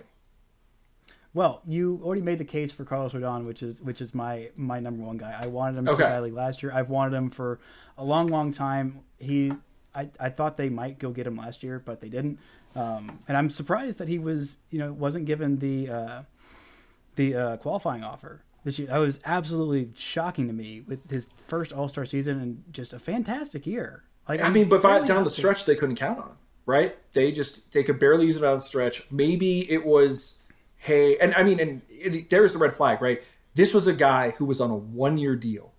[1.33, 4.79] Well, you already made the case for Carlos Rodon, which is which is my my
[4.81, 5.37] number one guy.
[5.39, 6.03] I wanted him so Okay.
[6.03, 6.73] badly last year.
[6.73, 7.59] I've wanted him for
[7.97, 8.99] a long, long time.
[9.17, 9.53] He,
[9.95, 12.37] I, I thought they might go get him last year, but they didn't.
[12.75, 16.21] Um, and I'm surprised that he was, you know, wasn't given the uh,
[17.15, 18.87] the uh, qualifying offer this year.
[18.87, 22.99] That was absolutely shocking to me with his first All Star season and just a
[22.99, 24.03] fantastic year.
[24.29, 26.95] Like I mean, but by, down the stretch, they couldn't count on him, right?
[27.13, 29.03] They just they could barely use him down the stretch.
[29.11, 30.43] Maybe it was,
[30.77, 33.21] hey, and I mean, and it, there's the red flag, right?
[33.53, 35.73] This was a guy who was on a one year deal,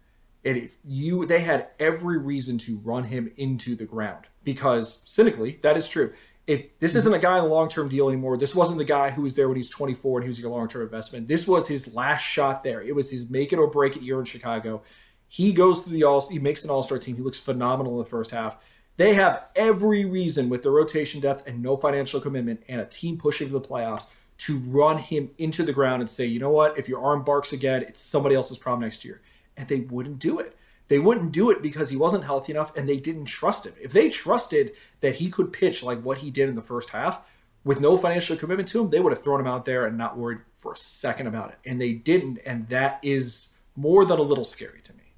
[0.44, 5.58] and if you they had every reason to run him into the ground because cynically,
[5.62, 6.12] that is true.
[6.46, 6.98] If this mm-hmm.
[6.98, 9.34] isn't a guy in a long term deal anymore, this wasn't the guy who was
[9.34, 11.28] there when he's 24 and he was your long term investment.
[11.28, 12.82] This was his last shot there.
[12.82, 14.82] It was his make it or break it year in Chicago.
[15.28, 16.28] He goes to the all.
[16.28, 17.16] He makes an All Star team.
[17.16, 18.58] He looks phenomenal in the first half.
[18.96, 23.16] They have every reason with the rotation depth and no financial commitment and a team
[23.16, 24.06] pushing for the playoffs
[24.38, 27.52] to run him into the ground and say, you know what, if your arm barks
[27.52, 29.22] again, it's somebody else's problem next year.
[29.56, 30.56] And they wouldn't do it.
[30.92, 33.72] They wouldn't do it because he wasn't healthy enough and they didn't trust him.
[33.80, 37.22] If they trusted that he could pitch like what he did in the first half
[37.64, 40.18] with no financial commitment to him, they would have thrown him out there and not
[40.18, 41.58] worried for a second about it.
[41.64, 42.40] And they didn't.
[42.44, 45.14] And that is more than a little scary to me.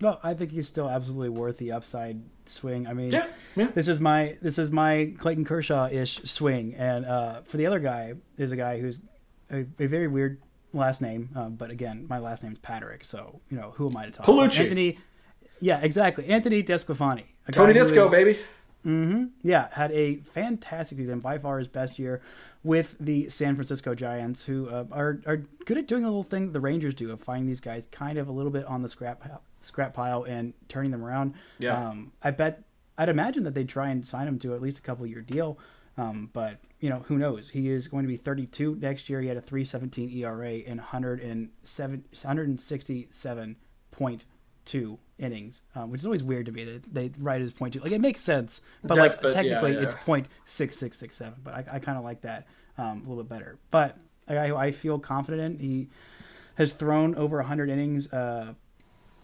[0.00, 2.88] No, I think he's still absolutely worth the upside swing.
[2.88, 3.68] I mean, Yeah, yeah.
[3.68, 7.78] this is my this is my Clayton Kershaw ish swing, and uh, for the other
[7.78, 8.98] guy is a guy who's
[9.48, 10.40] a, a very weird
[10.78, 14.06] last name, um, but again, my last name's Patrick, so you know who am I
[14.06, 14.26] to talk?
[14.28, 14.50] about?
[14.50, 14.58] Piellucci.
[14.60, 14.98] Anthony.
[15.60, 16.26] Yeah, exactly.
[16.26, 17.24] Anthony DeSclafani.
[17.48, 18.38] a Tony Disco, is- baby.
[19.42, 22.20] yeah, had a fantastic season, by far his best year
[22.64, 26.52] with the San Francisco Giants, who uh, are are good at doing a little thing
[26.52, 29.20] the Rangers do of finding these guys kind of a little bit on the scrap
[29.20, 31.34] pile, scrap pile and turning them around.
[31.58, 31.88] Yeah.
[31.88, 32.62] Um, I bet
[32.96, 35.58] I'd imagine that they'd try and sign him to at least a couple year deal.
[35.96, 37.50] Um, but you know who knows?
[37.50, 39.20] He is going to be 32 next year.
[39.20, 46.52] He had a 3.17 ERA in 107 167.2 innings, um, which is always weird to
[46.52, 47.80] me that they write it as point two.
[47.80, 49.82] Like it makes sense, but That- like but yeah, technically yeah.
[49.82, 51.34] it's point six six six seven.
[51.42, 53.58] But I, I kind of like that um, a little bit better.
[53.70, 53.96] But
[54.28, 55.88] a guy who I feel confident in, he
[56.56, 58.52] has thrown over 100 innings uh,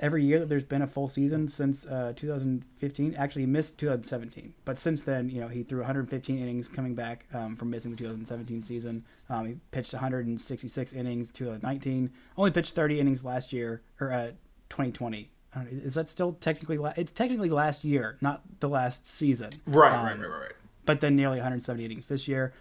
[0.05, 3.15] every year that there's been a full season since uh, 2015.
[3.15, 7.25] Actually, he missed 2017, but since then, you know, he threw 115 innings coming back
[7.33, 9.03] um, from missing the 2017 season.
[9.31, 12.13] Um, he pitched 166 innings 2019.
[12.37, 14.27] Only pitched 30 innings last year or uh,
[14.69, 15.31] 2020.
[15.71, 16.77] Is that still technically?
[16.77, 19.51] La- it's technically last year, not the last season.
[19.67, 20.53] Right, um, right, right, right.
[20.85, 22.53] But then nearly 170 innings this year.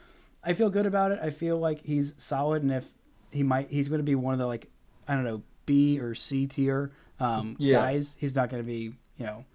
[0.45, 1.19] I feel good about it.
[1.21, 2.85] I feel like he's solid, and if
[3.31, 4.69] he might, he's going to be one of the like
[5.07, 6.91] I don't know B or C tier
[7.23, 7.79] um, yeah.
[7.79, 8.15] guys.
[8.19, 9.45] He's not going to be you know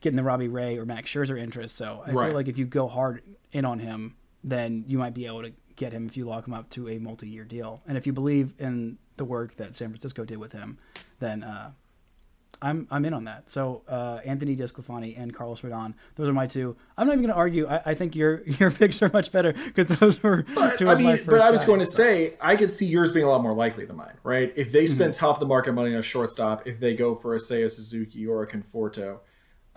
[0.00, 1.76] getting the Robbie Ray or Max Scherzer interest.
[1.76, 2.26] So I right.
[2.26, 3.22] feel like if you go hard
[3.52, 6.54] in on him, then you might be able to get him if you lock him
[6.54, 7.82] up to a multi-year deal.
[7.86, 10.78] And if you believe in the work that San Francisco did with him,
[11.20, 11.70] then uh,
[12.62, 13.50] I'm I'm in on that.
[13.50, 16.76] So uh, Anthony DeSclafani and Carlos Rodon, those are my two.
[16.96, 17.66] I'm not even going to argue.
[17.68, 20.92] I, I, think your your picks are much better because those were but, two I
[20.92, 21.28] of mean, my first.
[21.28, 23.84] But I was going to say I could see yours being a lot more likely
[23.84, 24.52] than mine, right?
[24.56, 25.20] If they spend mm-hmm.
[25.20, 28.26] top of the market money on a shortstop, if they go for a Seiya Suzuki
[28.26, 29.18] or a Conforto,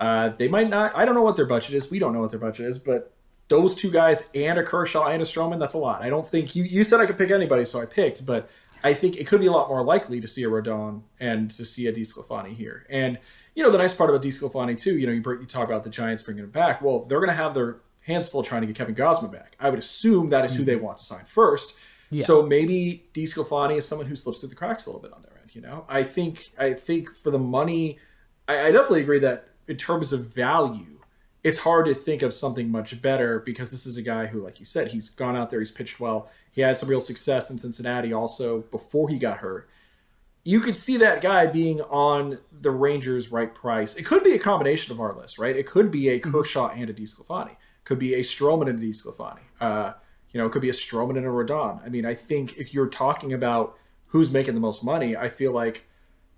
[0.00, 0.94] uh, they might not.
[0.96, 1.90] I don't know what their budget is.
[1.90, 3.12] We don't know what their budget is, but
[3.48, 6.02] those two guys and a Kershaw and a Stroman, that's a lot.
[6.02, 8.48] I don't think you you said I could pick anybody, so I picked, but
[8.82, 11.64] I think it could be a lot more likely to see a Rodon and to
[11.64, 12.86] see a DeSclafani here.
[12.90, 13.18] And
[13.54, 15.90] you know, the nice part about DeSclafani too, you know, you, you talk about the
[15.90, 16.82] Giants bringing him back.
[16.82, 19.56] Well, they're going to have their hands full trying to get Kevin Gausman back.
[19.60, 20.84] I would assume that is who they mm-hmm.
[20.84, 21.76] want to sign first.
[22.10, 22.26] Yeah.
[22.26, 25.38] So maybe DeSclafani is someone who slips through the cracks a little bit on their
[25.40, 25.54] end.
[25.54, 27.98] You know, I think I think for the money,
[28.48, 30.98] I, I definitely agree that in terms of value,
[31.44, 34.60] it's hard to think of something much better because this is a guy who, like
[34.60, 36.30] you said, he's gone out there, he's pitched well.
[36.50, 39.68] He had some real success in Cincinnati also before he got hurt.
[40.42, 43.96] You could see that guy being on the Rangers' right price.
[43.96, 45.54] It could be a combination of our list, right?
[45.54, 46.30] It could be a mm-hmm.
[46.30, 47.56] Kershaw and a DeSclafani.
[47.84, 49.40] Could be a Stroman and a DeSclafani.
[49.60, 49.92] Uh,
[50.30, 51.84] you know, it could be a Stroman and a Rodon.
[51.84, 53.76] I mean, I think if you're talking about
[54.08, 55.86] who's making the most money, I feel like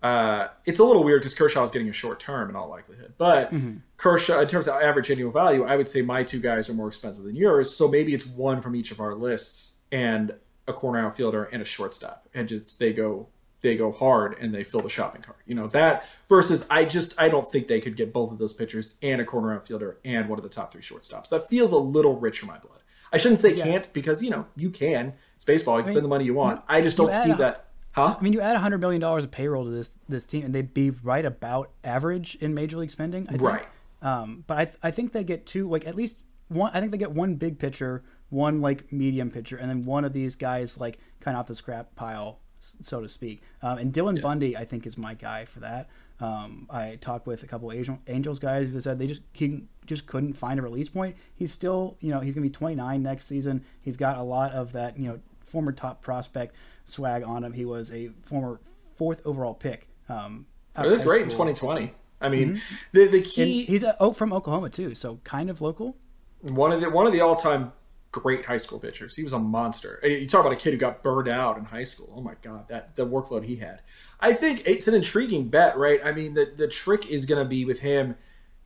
[0.02, 3.14] uh, it's a little weird because Kershaw is getting a short term in all likelihood.
[3.18, 3.78] But mm-hmm.
[3.98, 6.88] Kershaw, in terms of average annual value, I would say my two guys are more
[6.88, 7.74] expensive than yours.
[7.74, 10.34] So maybe it's one from each of our lists and
[10.66, 13.28] a corner outfielder and a shortstop, and just they go
[13.60, 15.38] they go hard and they fill the shopping cart.
[15.46, 18.52] You know that versus I just I don't think they could get both of those
[18.52, 21.28] pitchers and a corner outfielder and one of the top three shortstops.
[21.28, 22.80] That feels a little rich for my blood.
[23.12, 23.64] I shouldn't say yeah.
[23.64, 25.12] can't because you know you can.
[25.36, 25.76] It's baseball.
[25.76, 26.58] You can I mean, spend the money you want.
[26.60, 28.16] You, I just don't see that Huh?
[28.18, 30.72] I mean, you add hundred million dollars of payroll to this this team, and they'd
[30.72, 33.28] be right about average in Major League spending.
[33.30, 33.66] I right.
[34.00, 36.16] Um, but I I think they get two like at least
[36.48, 36.72] one.
[36.74, 40.12] I think they get one big pitcher, one like medium pitcher, and then one of
[40.12, 43.42] these guys like kind of off the scrap pile, so to speak.
[43.60, 44.22] Um, and Dylan yeah.
[44.22, 45.90] Bundy, I think, is my guy for that.
[46.18, 49.64] Um, I talked with a couple of Angel, Angels guys who said they just he
[49.86, 51.14] just couldn't find a release point.
[51.34, 53.62] He's still, you know, he's gonna be 29 next season.
[53.84, 56.54] He's got a lot of that, you know, former top prospect
[56.84, 57.52] swag on him.
[57.52, 58.60] He was a former
[58.96, 59.88] fourth overall pick.
[60.08, 61.92] Um, oh, great in 2020.
[62.22, 62.74] I mean, mm-hmm.
[62.92, 63.42] the the key.
[63.42, 65.96] And he's a, oh from Oklahoma too, so kind of local.
[66.40, 67.72] One of the one of the all time
[68.12, 69.16] great high school pitchers.
[69.16, 69.98] He was a monster.
[70.04, 72.12] You talk about a kid who got burned out in high school.
[72.14, 73.80] Oh my god, that the workload he had.
[74.20, 75.98] I think it's an intriguing bet, right?
[76.04, 78.14] I mean, the the trick is going to be with him.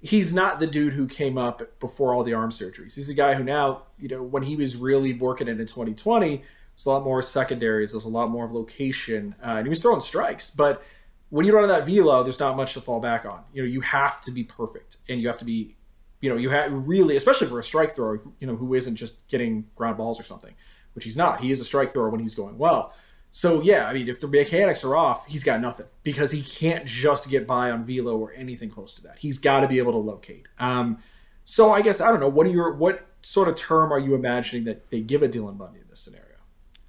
[0.01, 2.95] He's not the dude who came up before all the arm surgeries.
[2.95, 6.37] He's a guy who now, you know, when he was really working it in 2020,
[6.77, 7.93] there's a lot more secondaries.
[7.93, 10.51] There's a lot more of location, uh, and he was throwing strikes.
[10.51, 10.83] But
[11.31, 13.43] when you run on that velo, there's not much to fall back on.
[13.53, 15.76] You know, you have to be perfect, and you have to be,
[16.21, 19.27] you know, you have really, especially for a strike thrower, you know, who isn't just
[19.29, 20.55] getting ground balls or something,
[20.95, 21.41] which he's not.
[21.41, 22.93] He is a strike thrower when he's going well.
[23.31, 26.87] So yeah, I mean, if the mechanics are off, he's got nothing because he can't
[26.87, 29.19] just get by on velo or anything close to that.
[29.19, 30.47] He's got to be able to locate.
[30.59, 30.99] Um,
[31.45, 32.29] so I guess I don't know.
[32.29, 35.59] What are your what sort of term are you imagining that they give a Dylan
[35.59, 36.27] Bundy in this scenario?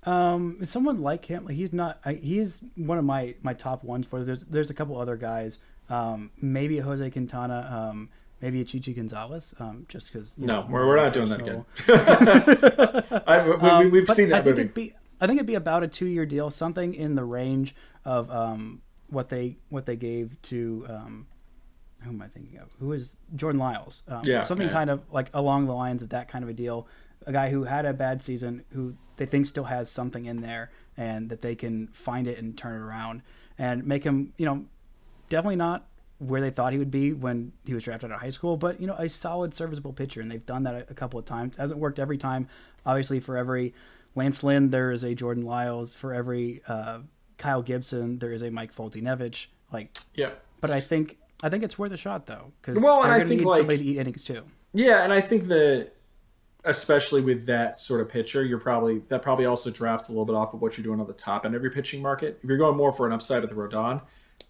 [0.03, 1.99] Um, someone like him, like he's not.
[2.05, 4.23] I, he's one of my my top ones for.
[4.23, 5.59] There's there's a couple other guys.
[5.89, 7.89] Um, maybe Jose Quintana.
[7.89, 8.09] Um,
[8.42, 9.54] maybe a Chichi Gonzalez.
[9.60, 10.38] Um, just because.
[10.38, 11.66] No, know, we're, we're not doing that again.
[13.28, 14.62] I, we, we've um, seen that I movie.
[14.64, 17.76] Think be, I think it'd be about a two year deal, something in the range
[18.06, 21.28] of um what they what they gave to um
[22.02, 22.70] who am I thinking of?
[22.80, 24.04] Who is Jordan Lyles?
[24.08, 26.88] Um, yeah, something kind of like along the lines of that kind of a deal.
[27.26, 30.72] A guy who had a bad season, who they think still has something in there
[30.96, 33.24] and that they can find it and turn it around
[33.58, 34.66] and make him, you know,
[35.30, 35.88] definitely not
[36.20, 38.82] where they thought he would be when he was drafted out of high school, but
[38.82, 41.55] you know, a solid, serviceable pitcher, and they've done that a, a couple of times.
[41.55, 42.47] It hasn't worked every time.
[42.86, 43.74] Obviously, for every
[44.15, 45.93] Lance Lynn, there is a Jordan Lyles.
[45.93, 46.99] For every uh,
[47.38, 49.47] Kyle Gibson, there is a Mike Foltynewicz.
[49.72, 50.32] Like, yeah.
[50.59, 53.43] But I think I think it's worth a shot though, because well, and I think
[53.43, 54.43] like somebody to eat innings too.
[54.74, 55.91] Yeah, and I think the
[56.63, 60.36] especially with that sort of pitcher, you're probably that probably also drafts a little bit
[60.36, 62.39] off of what you're doing on the top end of your pitching market.
[62.41, 64.01] If you're going more for an upside with Rodon,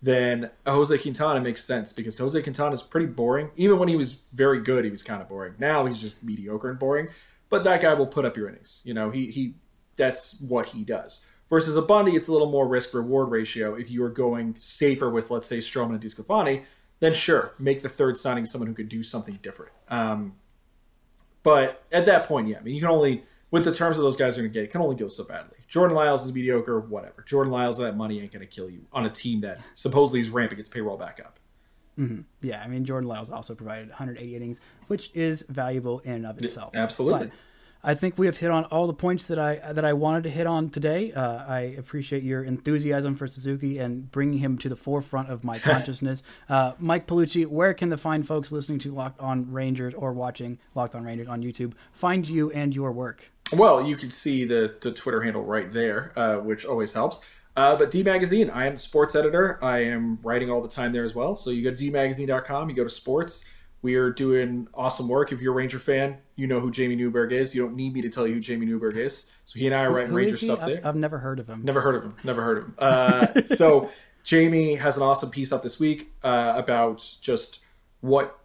[0.02, 3.50] then Jose Quintana makes sense because Jose Quintana is pretty boring.
[3.56, 5.54] Even when he was very good, he was kind of boring.
[5.58, 7.08] Now he's just mediocre and boring.
[7.50, 8.82] But that guy will put up your innings.
[8.84, 9.56] You know, he he
[9.96, 11.26] that's what he does.
[11.50, 13.76] Versus a Bundy, it's a little more risk reward ratio.
[13.76, 16.64] If you are going safer with, let's say, Stroman and DeSclafani,
[17.00, 19.72] then sure, make the third signing someone who could do something different.
[19.88, 20.34] Um,
[21.44, 24.16] but at that point, yeah, I mean, you can only with the terms of those
[24.16, 25.58] guys are going to get, it can only go so badly.
[25.68, 27.24] Jordan Lyles is mediocre, whatever.
[27.26, 30.30] Jordan Lyles, that money ain't going to kill you on a team that supposedly is
[30.30, 31.40] ramping its payroll back up.
[31.98, 32.22] Mm-hmm.
[32.42, 36.42] Yeah, I mean, Jordan Lyles also provided 180 innings, which is valuable in and of
[36.42, 36.76] itself.
[36.76, 37.28] Absolutely.
[37.28, 37.36] But
[37.84, 40.30] I think we have hit on all the points that I that I wanted to
[40.30, 41.14] hit on today.
[41.14, 45.58] Uh, I appreciate your enthusiasm for Suzuki and bringing him to the forefront of my
[45.60, 46.24] consciousness.
[46.50, 50.60] Uh, Mike Piellucci, where can the fine folks listening to Locked On Rangers or watching
[50.76, 53.32] Locked On Rangers on YouTube find you and your work?
[53.54, 57.26] Well, you can see the, the Twitter handle right there, uh, which always helps.
[57.56, 59.58] Uh, but D Magazine, I am the sports editor.
[59.64, 61.36] I am writing all the time there as well.
[61.36, 63.50] So you go to dmagazine.com, you go to sports.
[63.88, 65.32] We are doing awesome work.
[65.32, 67.56] If you're a Ranger fan, you know who Jamey Newberg is.
[67.56, 69.32] You don't need me to tell you who Jamey Newberg is.
[69.46, 70.82] So he and I are writing Ranger stuff I've, there.
[70.84, 71.62] I've never heard of him.
[71.64, 72.14] Never heard of him.
[72.22, 72.76] Never heard of him.
[72.80, 73.90] Uh, so
[74.26, 77.60] Jamey has an awesome piece out this week uh, about just
[78.02, 78.38] what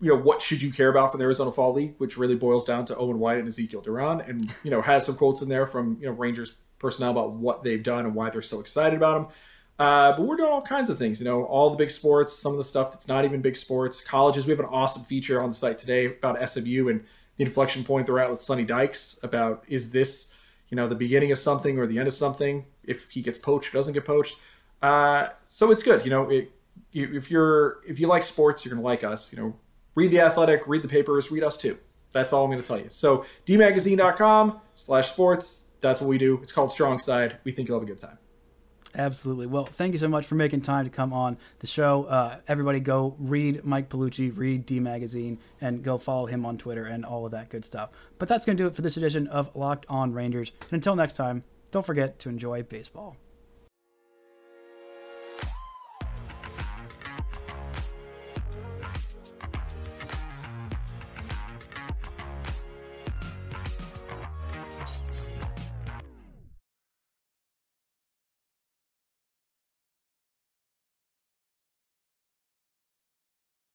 [0.00, 2.64] you know what should you care about from the Arizona Fall League, which really boils
[2.64, 5.66] down to Owen White and Ezekiel Duran, and you know has some quotes in there
[5.66, 9.14] from you know Rangers personnel about what they've done and why they're so excited about
[9.14, 9.36] them.
[9.78, 12.52] Uh, but we're doing all kinds of things, you know, all the big sports, some
[12.52, 14.46] of the stuff that's not even big sports, colleges.
[14.46, 17.04] We have an awesome feature on the site today about SMU and
[17.36, 20.34] the inflection point they're at with Sonny Dykes about is this,
[20.70, 22.64] you know, the beginning of something or the end of something?
[22.84, 24.36] If he gets poached or doesn't get poached.
[24.80, 26.30] Uh, so it's good, you know.
[26.30, 26.52] It,
[26.92, 29.32] if you're if you like sports, you're gonna like us.
[29.32, 29.56] You know,
[29.94, 31.76] read the Athletic, read the papers, read us too.
[32.12, 32.86] That's all I'm to tell you.
[32.88, 35.66] So dmagazine.com slash sports.
[35.82, 36.38] That's what we do.
[36.42, 37.36] It's called Strong Side.
[37.44, 38.18] We think you'll have a good time.
[38.98, 39.46] Absolutely.
[39.46, 42.04] Well, thank you so much for making time to come on the show.
[42.04, 46.86] Uh, everybody go read Mike Piellucci, read D Magazine, and go follow him on Twitter
[46.86, 47.90] and all of that good stuff.
[48.18, 50.50] But that's going to do it for this edition of Locked On Rangers.
[50.62, 53.16] And until next time, don't forget to enjoy baseball.